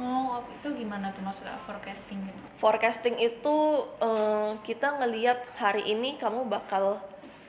Oh, 0.00 0.40
itu 0.48 0.68
gimana 0.80 1.12
tuh 1.12 1.20
maksudnya 1.20 1.60
forecasting 1.68 2.24
gitu? 2.24 2.40
Forecasting 2.56 3.20
itu 3.20 3.56
eh, 4.00 4.50
kita 4.64 4.96
ngelihat 4.96 5.44
hari 5.60 5.84
ini 5.92 6.16
kamu 6.16 6.48
bakal 6.48 6.96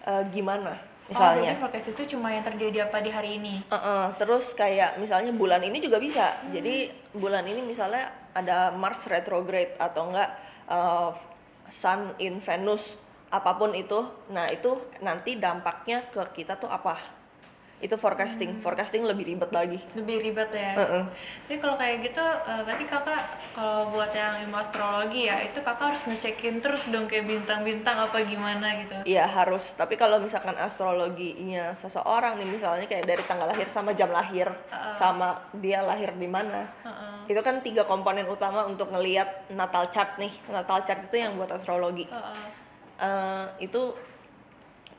eh, 0.03 0.23
gimana 0.29 0.91
Oh, 1.11 1.13
misalnya. 1.19 1.51
jadi 1.51 1.59
forecast 1.59 1.87
itu 1.91 2.15
cuma 2.15 2.31
yang 2.31 2.39
terjadi 2.39 2.87
apa 2.87 3.03
di 3.03 3.11
hari 3.11 3.35
ini? 3.35 3.59
Eh-eh, 3.67 4.05
terus 4.15 4.55
kayak 4.55 4.95
misalnya 4.95 5.35
bulan 5.35 5.59
ini 5.59 5.83
juga 5.83 5.99
bisa. 5.99 6.39
Jadi 6.47 6.87
bulan 7.11 7.43
ini 7.43 7.59
misalnya 7.59 8.07
ada 8.31 8.71
Mars 8.71 9.11
retrograde 9.11 9.75
atau 9.75 10.07
enggak 10.07 10.31
eh, 10.71 11.09
Sun 11.67 12.15
in 12.19 12.39
Venus 12.39 12.95
apa 13.27 13.55
pun 13.59 13.75
itu. 13.75 14.07
Nah, 14.31 14.47
itu 14.51 14.75
nanti 15.03 15.35
dampaknya 15.35 16.07
ke 16.07 16.23
kita 16.31 16.55
tuh 16.55 16.71
apa? 16.71 16.95
Itu 17.81 17.97
forecasting. 17.97 18.61
Forecasting 18.61 19.01
lebih 19.09 19.25
ribet 19.25 19.49
lagi. 19.49 19.81
Lebih 19.97 20.17
ribet 20.21 20.53
ya? 20.53 20.77
Heeh. 20.77 21.03
Tapi 21.49 21.57
kalau 21.57 21.75
kayak 21.75 22.05
gitu, 22.05 22.21
eh, 22.21 22.61
berarti 22.61 22.85
kakak 22.85 23.21
kalau 23.57 23.89
buat 23.89 24.13
yang 24.13 24.45
ilmu 24.45 24.53
astrologi 24.61 25.25
ya, 25.25 25.41
itu 25.41 25.59
kakak 25.65 25.91
harus 25.91 26.05
ngecekin 26.05 26.61
terus 26.61 26.93
dong 26.93 27.09
kayak 27.09 27.25
bintang-bintang 27.25 27.97
apa 27.97 28.21
gimana 28.21 28.77
gitu. 28.85 28.93
Iya 29.01 29.25
harus, 29.25 29.73
tapi 29.73 29.97
kalau 29.97 30.21
misalkan 30.21 30.53
astrologinya 30.61 31.73
seseorang 31.73 32.37
nih 32.37 32.47
misalnya 32.47 32.85
kayak 32.85 33.09
dari 33.09 33.23
tanggal 33.25 33.49
lahir 33.49 33.65
sama 33.65 33.97
jam 33.97 34.13
lahir, 34.13 34.53
sama 34.93 35.41
dia 35.57 35.81
lahir 35.81 36.13
di 36.13 36.29
mana, 36.29 36.69
Heeh. 36.85 37.33
itu 37.33 37.41
kan 37.41 37.65
tiga 37.65 37.89
komponen 37.89 38.29
utama 38.29 38.61
untuk 38.69 38.93
ngelihat 38.93 39.49
natal 39.57 39.89
chart 39.89 40.21
nih. 40.21 40.31
Natal 40.53 40.85
chart 40.85 41.01
itu 41.09 41.17
yang 41.17 41.33
buat 41.33 41.49
astrologi. 41.49 42.05
Heeh. 42.05 42.37
Eh, 43.01 43.45
itu 43.65 43.97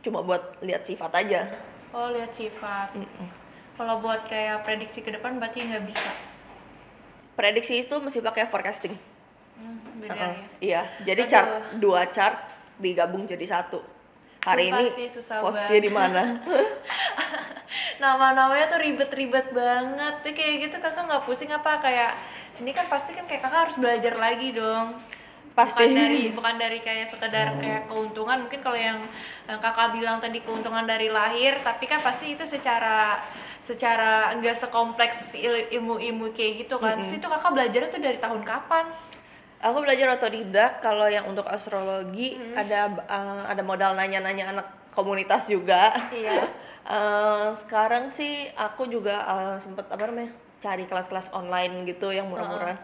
cuma 0.03 0.19
buat 0.27 0.59
lihat 0.59 0.83
sifat 0.83 1.15
aja. 1.23 1.47
Oh, 1.93 2.09
lihat 2.09 2.33
sifat. 2.33 2.97
Kalau 3.77 4.01
buat 4.01 4.25
kayak 4.25 4.65
prediksi 4.65 5.05
ke 5.05 5.13
depan 5.13 5.37
berarti 5.37 5.61
nggak 5.61 5.85
bisa. 5.85 6.11
Prediksi 7.37 7.85
itu 7.85 7.95
mesti 8.01 8.25
pakai 8.25 8.49
forecasting. 8.49 8.97
Hmm, 9.57 10.01
beda 10.01 10.17
Heeh, 10.17 10.33
ya. 10.33 10.49
Iya, 10.61 10.83
jadi 11.05 11.23
Aduh. 11.25 11.33
chart 11.33 11.51
dua 11.81 12.03
chart 12.09 12.37
digabung 12.81 13.29
jadi 13.29 13.45
satu. 13.45 13.85
Hari 14.43 14.75
Sumpah 14.75 14.81
ini 14.83 14.87
sih, 14.91 15.07
susah 15.07 15.39
posisinya 15.39 15.83
di 15.87 15.93
mana? 15.93 16.23
Nama-namanya 18.03 18.67
tuh 18.75 18.81
ribet-ribet 18.83 19.55
banget. 19.55 20.15
Kayak 20.35 20.55
gitu 20.67 20.77
kakak 20.83 21.07
nggak 21.07 21.23
pusing 21.29 21.53
apa 21.53 21.79
kayak 21.79 22.19
ini 22.59 22.75
kan 22.75 22.91
pasti 22.91 23.15
kan 23.15 23.29
kayak 23.29 23.45
kakak 23.45 23.69
harus 23.69 23.77
belajar 23.79 24.19
lagi 24.19 24.51
dong. 24.51 24.99
Pasti. 25.53 25.85
bukan 25.85 25.93
dari 25.93 26.23
bukan 26.33 26.55
dari 26.57 26.79
kayak 26.81 27.13
sekedar 27.13 27.53
kayak 27.61 27.85
keuntungan 27.85 28.49
mungkin 28.49 28.61
kalau 28.65 28.79
yang 28.81 28.97
yang 29.45 29.61
kakak 29.61 29.93
bilang 29.93 30.17
tadi 30.17 30.41
keuntungan 30.41 30.89
dari 30.89 31.13
lahir 31.13 31.61
tapi 31.61 31.85
kan 31.85 32.01
pasti 32.01 32.33
itu 32.33 32.41
secara 32.49 33.21
secara 33.61 34.33
enggak 34.33 34.57
sekompleks 34.57 35.37
il- 35.37 35.69
ilmu-ilmu 35.71 36.33
kayak 36.33 36.65
gitu 36.67 36.81
kan 36.81 36.97
Terus 36.97 37.21
itu 37.21 37.27
kakak 37.29 37.53
belajarnya 37.53 37.89
tuh 37.93 38.01
dari 38.01 38.17
tahun 38.17 38.43
kapan 38.43 38.89
Aku 39.63 39.79
belajar 39.79 40.11
otodidak 40.11 40.83
kalau 40.83 41.07
yang 41.07 41.23
untuk 41.23 41.47
astrologi 41.47 42.35
ada 42.59 42.91
eh, 42.99 43.43
ada 43.47 43.63
modal 43.63 43.95
nanya-nanya 43.95 44.51
anak 44.51 44.67
komunitas 44.91 45.47
juga. 45.47 45.93
Iya. 46.11 46.43
Eh, 46.83 47.49
sekarang 47.55 48.11
sih 48.11 48.51
aku 48.59 48.91
juga 48.91 49.23
eh, 49.23 49.57
sempet 49.63 49.87
apa 49.87 50.03
namanya 50.03 50.35
cari 50.59 50.83
kelas-kelas 50.83 51.31
online 51.31 51.87
gitu 51.87 52.11
yang 52.11 52.27
murah-murah. 52.27 52.75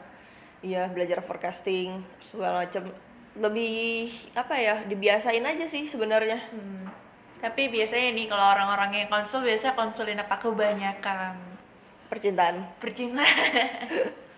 Iya 0.59 0.91
belajar 0.91 1.23
forecasting 1.23 2.03
segala 2.19 2.67
macam. 2.67 2.91
Lebih 3.39 4.11
apa 4.35 4.59
ya 4.59 4.83
dibiasain 4.83 5.45
aja 5.47 5.67
sih 5.71 5.87
sebenarnya. 5.87 6.43
Hmm. 6.51 6.91
Tapi 7.39 7.71
biasanya 7.71 8.11
nih 8.19 8.27
kalau 8.27 8.43
orang-orang 8.43 9.07
yang 9.07 9.09
konsul 9.11 9.47
biasanya 9.47 9.79
konsulin 9.79 10.19
apa 10.19 10.35
kebanyakan 10.43 11.39
Percintaan. 12.09 12.65
percintaan, 12.81 13.21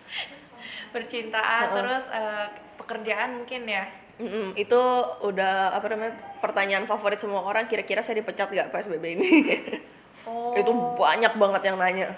percintaan 0.93 1.65
terus 1.71 2.05
eh, 2.11 2.45
pekerjaan 2.77 3.41
mungkin 3.41 3.63
ya. 3.63 3.87
Mm-mm, 4.21 4.53
itu 4.53 4.81
udah 5.25 5.73
apa 5.73 5.87
namanya 5.89 6.13
pertanyaan 6.43 6.85
favorit 6.85 7.17
semua 7.17 7.41
orang 7.41 7.65
kira-kira 7.65 8.05
saya 8.05 8.21
dipecat 8.21 8.51
nggak 8.53 8.69
PSBB 8.69 9.05
ini? 9.17 9.29
Oh. 10.21 10.53
itu 10.53 10.69
banyak 11.01 11.33
banget 11.33 11.61
yang 11.65 11.81
nanya. 11.81 12.13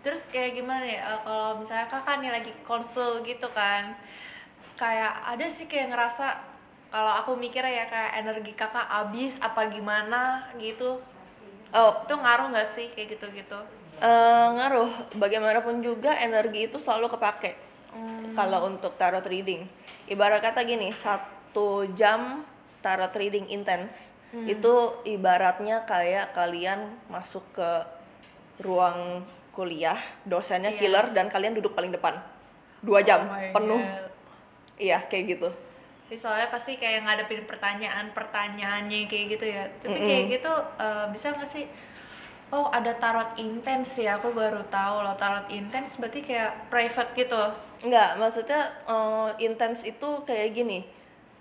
Terus 0.00 0.30
kayak 0.30 0.54
gimana 0.54 0.86
ya 0.86 1.02
eh, 1.04 1.20
kalau 1.22 1.58
misalnya 1.58 1.86
kakak 1.90 2.22
nih 2.22 2.30
lagi 2.30 2.52
konsul 2.62 3.20
gitu 3.22 3.50
kan, 3.50 3.98
kayak 4.78 5.12
ada 5.26 5.46
sih 5.46 5.66
kayak 5.66 5.90
ngerasa 5.90 6.38
kalau 6.88 7.12
aku 7.20 7.36
mikirnya 7.36 7.84
ya 7.84 7.86
kayak 7.90 8.12
energi 8.24 8.52
kakak 8.54 8.86
habis 8.88 9.36
apa 9.42 9.68
gimana 9.68 10.48
gitu, 10.56 11.02
Oh, 11.68 11.92
itu 12.00 12.14
ngaruh 12.16 12.48
nggak 12.48 12.64
sih 12.64 12.88
kayak 12.96 13.12
gitu-gitu? 13.18 13.60
Eh, 14.00 14.46
ngaruh 14.56 14.88
bagaimanapun 15.20 15.84
juga 15.84 16.16
energi 16.16 16.70
itu 16.70 16.78
selalu 16.80 17.12
kepake 17.12 17.68
Hmm. 17.88 18.36
kalau 18.36 18.68
untuk 18.68 19.00
tarot 19.00 19.24
reading 19.24 19.64
ibarat 20.06 20.44
kata 20.44 20.60
gini 20.62 20.92
satu 20.92 21.88
jam 21.96 22.44
tarot 22.84 23.10
reading 23.16 23.48
intens 23.48 24.12
Hmm. 24.28 24.44
itu 24.44 24.74
ibaratnya 25.08 25.88
kayak 25.88 26.36
kalian 26.36 27.00
masuk 27.08 27.40
ke 27.56 27.70
ruang 28.60 29.24
kuliah 29.58 29.98
dosennya 30.22 30.70
Iya. 30.70 30.78
killer 30.78 31.06
dan 31.10 31.26
kalian 31.26 31.50
duduk 31.52 31.74
paling 31.74 31.90
depan 31.90 32.14
dua 32.78 33.02
jam 33.02 33.26
Oh 33.26 33.34
penuh 33.50 33.82
God. 33.82 34.06
iya 34.78 35.02
kayak 35.02 35.34
gitu 35.34 35.50
Jadi 36.06 36.16
soalnya 36.16 36.48
pasti 36.48 36.78
kayak 36.78 37.04
ngadepin 37.04 37.42
pertanyaan-pertanyaannya 37.44 39.04
kayak 39.04 39.26
gitu 39.28 39.44
ya. 39.44 39.68
Tapi 39.76 39.92
kayak 39.98 40.24
gitu 40.32 40.48
eh, 40.78 41.04
bisa 41.12 41.34
nggak 41.34 41.44
sih? 41.44 41.68
Oh 42.48 42.72
ada 42.72 42.96
tarot 42.96 43.36
intens 43.36 44.00
ya, 44.00 44.16
aku 44.16 44.32
baru 44.32 44.64
tahu 44.72 45.04
loh 45.04 45.12
tarot 45.12 45.44
intens 45.52 46.00
berarti 46.00 46.24
kayak 46.24 46.72
private 46.72 47.12
gitu. 47.12 47.42
Enggak, 47.84 48.16
maksudnya 48.16 48.56
eh, 48.88 49.28
intens 49.44 49.84
itu 49.84 50.24
kayak 50.24 50.56
gini. 50.56 50.88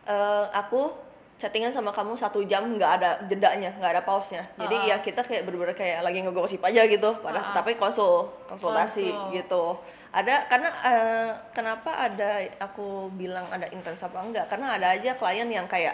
Eh, 0.04 0.46
aku 0.52 0.92
chattingan 1.38 1.70
sama 1.70 1.94
kamu 1.94 2.18
satu 2.18 2.42
jam 2.44 2.66
nggak 2.66 2.92
ada 2.98 3.22
jedanya, 3.30 3.70
nggak 3.78 3.92
ada 3.94 4.02
pause-nya. 4.02 4.42
Jadi 4.58 4.90
ya 4.90 4.98
kita 4.98 5.22
kayak 5.22 5.46
bener-bener 5.46 5.78
kayak 5.78 6.02
lagi 6.02 6.26
ngegosip 6.26 6.58
aja 6.60 6.82
gitu. 6.84 7.14
Pada 7.22 7.54
tapi 7.54 7.78
konsul, 7.78 8.26
konsultasi 8.50 9.14
Konsul. 9.14 9.34
gitu. 9.38 9.64
Ada 10.10 10.50
karena 10.50 10.70
eh, 10.82 11.30
kenapa 11.54 11.94
ada 11.94 12.42
aku 12.58 13.14
bilang 13.14 13.46
ada 13.54 13.70
intens 13.70 14.02
apa 14.02 14.18
enggak? 14.18 14.50
Karena 14.50 14.74
ada 14.74 14.98
aja 14.98 15.14
klien 15.14 15.46
yang 15.46 15.70
kayak 15.70 15.94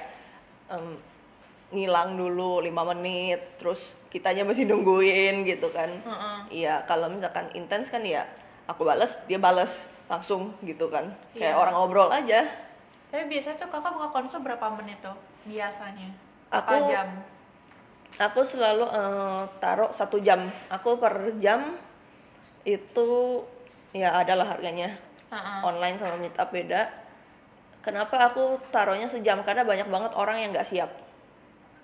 em, 0.72 0.96
ngilang 1.76 2.16
dulu 2.16 2.64
lima 2.64 2.88
menit, 2.88 3.60
terus 3.60 4.00
kitanya 4.08 4.48
masih 4.48 4.64
nungguin 4.64 5.44
gitu 5.44 5.68
kan. 5.76 5.92
Iya, 6.48 6.88
kalau 6.88 7.12
misalkan 7.12 7.52
intens 7.52 7.92
kan 7.92 8.00
ya 8.00 8.24
aku 8.64 8.88
bales, 8.88 9.20
dia 9.28 9.42
bales 9.42 9.92
langsung 10.08 10.56
gitu 10.64 10.88
kan. 10.88 11.12
Kayak 11.36 11.52
Iya. 11.52 11.60
orang 11.60 11.74
ngobrol 11.76 12.08
aja. 12.08 12.48
Tapi 13.12 13.28
biasanya 13.28 13.60
tuh 13.60 13.68
kakak 13.68 13.92
buka 13.92 14.08
konsul 14.10 14.40
berapa 14.40 14.72
menit 14.74 14.98
tuh 15.04 15.14
biasanya? 15.46 16.10
Aku- 16.50 16.70
Berapa 16.70 16.92
jam? 16.92 17.08
Aku 18.14 18.46
selalu 18.46 18.86
eh, 18.86 19.42
taruh 19.58 19.90
satu 19.90 20.22
jam. 20.22 20.46
Aku 20.70 21.02
per 21.02 21.34
jam 21.42 21.74
itu 22.62 23.42
ya 23.92 24.14
adalah 24.14 24.54
harganya. 24.54 24.94
Heeh. 25.34 25.60
Online 25.66 25.98
sama 25.98 26.16
meetup 26.22 26.54
beda. 26.54 26.94
Kenapa 27.82 28.32
aku 28.32 28.62
taruhnya 28.70 29.10
sejam? 29.10 29.42
Karena 29.42 29.66
banyak 29.66 29.90
banget 29.90 30.12
orang 30.14 30.38
yang 30.40 30.54
nggak 30.54 30.64
siap. 30.64 30.94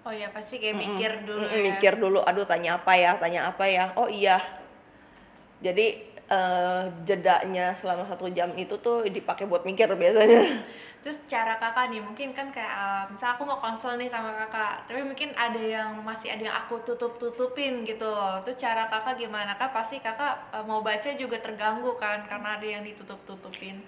Oh 0.05 0.13
ya 0.15 0.31
pasti 0.31 0.61
kayak 0.61 0.79
mikir 0.79 1.11
dulu 1.27 1.43
ya. 1.43 1.59
mikir 1.59 1.93
dulu. 1.99 2.19
Aduh, 2.23 2.45
tanya 2.47 2.79
apa 2.79 2.93
ya? 2.95 3.17
Tanya 3.19 3.49
apa 3.51 3.65
ya? 3.67 3.91
Oh 3.99 4.07
iya. 4.07 4.39
Jadi 5.59 6.07
eh, 6.29 6.83
jedanya 7.03 7.73
selama 7.75 8.05
satu 8.07 8.29
jam 8.31 8.53
itu 8.55 8.77
tuh 8.79 9.03
dipakai 9.09 9.49
buat 9.49 9.65
mikir 9.65 9.89
biasanya. 9.97 10.45
Terus 10.99 11.15
cara 11.31 11.55
kakak 11.55 11.87
nih 11.87 12.03
mungkin 12.03 12.35
kan 12.35 12.51
kayak 12.51 12.67
uh, 12.75 13.03
misal 13.07 13.31
aku 13.31 13.47
mau 13.47 13.55
konsul 13.55 13.95
nih 13.95 14.11
sama 14.11 14.35
kakak, 14.35 14.83
tapi 14.83 14.99
mungkin 14.99 15.31
ada 15.31 15.55
yang 15.57 15.95
masih 16.03 16.27
ada 16.27 16.43
yang 16.43 16.55
aku 16.59 16.75
tutup-tutupin 16.83 17.87
gitu 17.87 18.03
loh. 18.03 18.43
Itu 18.43 18.51
cara 18.53 18.83
kakak 18.85 19.15
gimana? 19.15 19.55
Kan 19.55 19.71
pasti 19.71 20.03
kakak 20.03 20.51
uh, 20.51 20.59
mau 20.61 20.83
baca 20.83 21.07
juga 21.15 21.39
terganggu 21.39 21.95
kan 21.95 22.27
karena 22.27 22.59
ada 22.59 22.67
yang 22.67 22.83
ditutup-tutupin. 22.83 23.79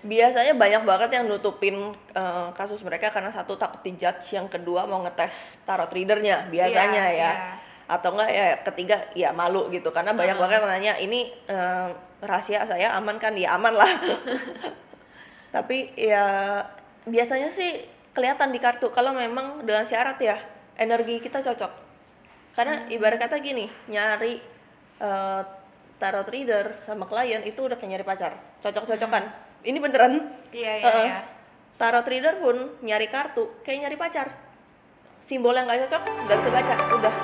biasanya 0.00 0.56
banyak 0.56 0.88
banget 0.88 1.10
yang 1.12 1.28
nutupin 1.28 1.76
eh, 2.16 2.48
kasus 2.56 2.80
mereka 2.80 3.12
karena 3.12 3.28
satu 3.28 3.52
takut 3.60 3.84
dijudge 3.84 4.32
yang 4.32 4.48
kedua 4.48 4.88
mau 4.88 5.04
ngetes 5.04 5.60
tarot 5.68 5.92
readernya 5.92 6.48
biasanya 6.48 7.04
Iya, 7.12 7.20
ya 7.20 7.32
iya. 7.36 7.52
atau 7.84 8.16
enggak 8.16 8.30
ya 8.32 8.46
ketiga 8.64 8.96
ya 9.12 9.28
malu 9.36 9.68
gitu 9.68 9.92
karena 9.92 10.16
banyak 10.16 10.40
banget 10.40 10.56
yang 10.56 10.68
nanya 10.72 10.94
ini 10.96 11.20
eh, 11.44 11.88
rahasia 12.24 12.64
saya 12.64 12.96
aman 12.96 13.20
kan 13.20 13.36
ya 13.36 13.52
aman 13.60 13.76
lah 13.76 13.92
tapi 15.50 15.90
ya 15.98 16.62
biasanya 17.06 17.50
sih 17.50 17.86
kelihatan 18.14 18.50
di 18.54 18.58
kartu 18.62 18.90
kalau 18.90 19.14
memang 19.14 19.62
dengan 19.66 19.86
syarat 19.86 20.18
ya 20.22 20.38
energi 20.78 21.18
kita 21.18 21.42
cocok. 21.42 21.72
Karena 22.54 22.86
ibarat 22.90 23.18
kata 23.18 23.38
gini 23.38 23.66
nyari 23.90 24.38
eh, 24.98 25.42
tarot 26.00 26.26
reader 26.30 26.80
sama 26.82 27.06
klien 27.06 27.44
itu 27.44 27.60
udah 27.60 27.76
kayak 27.76 27.90
nyari 27.98 28.04
pacar 28.06 28.32
cocok-cocokan. 28.62 29.24
Ini 29.66 29.78
beneran. 29.78 30.14
Iya 30.54 30.72
iya 30.80 30.86
Heeh. 30.86 31.06
iya. 31.06 31.18
tarot 31.80 32.04
reader 32.04 32.36
pun 32.40 32.56
nyari 32.84 33.08
kartu 33.08 33.60
kayak 33.66 33.88
nyari 33.88 33.96
pacar. 33.98 34.28
Simbol 35.20 35.52
yang 35.52 35.68
nggak 35.68 35.84
cocok 35.84 36.02
nggak 36.26 36.38
bisa 36.40 36.50
baca 36.50 36.74
udah 36.96 37.14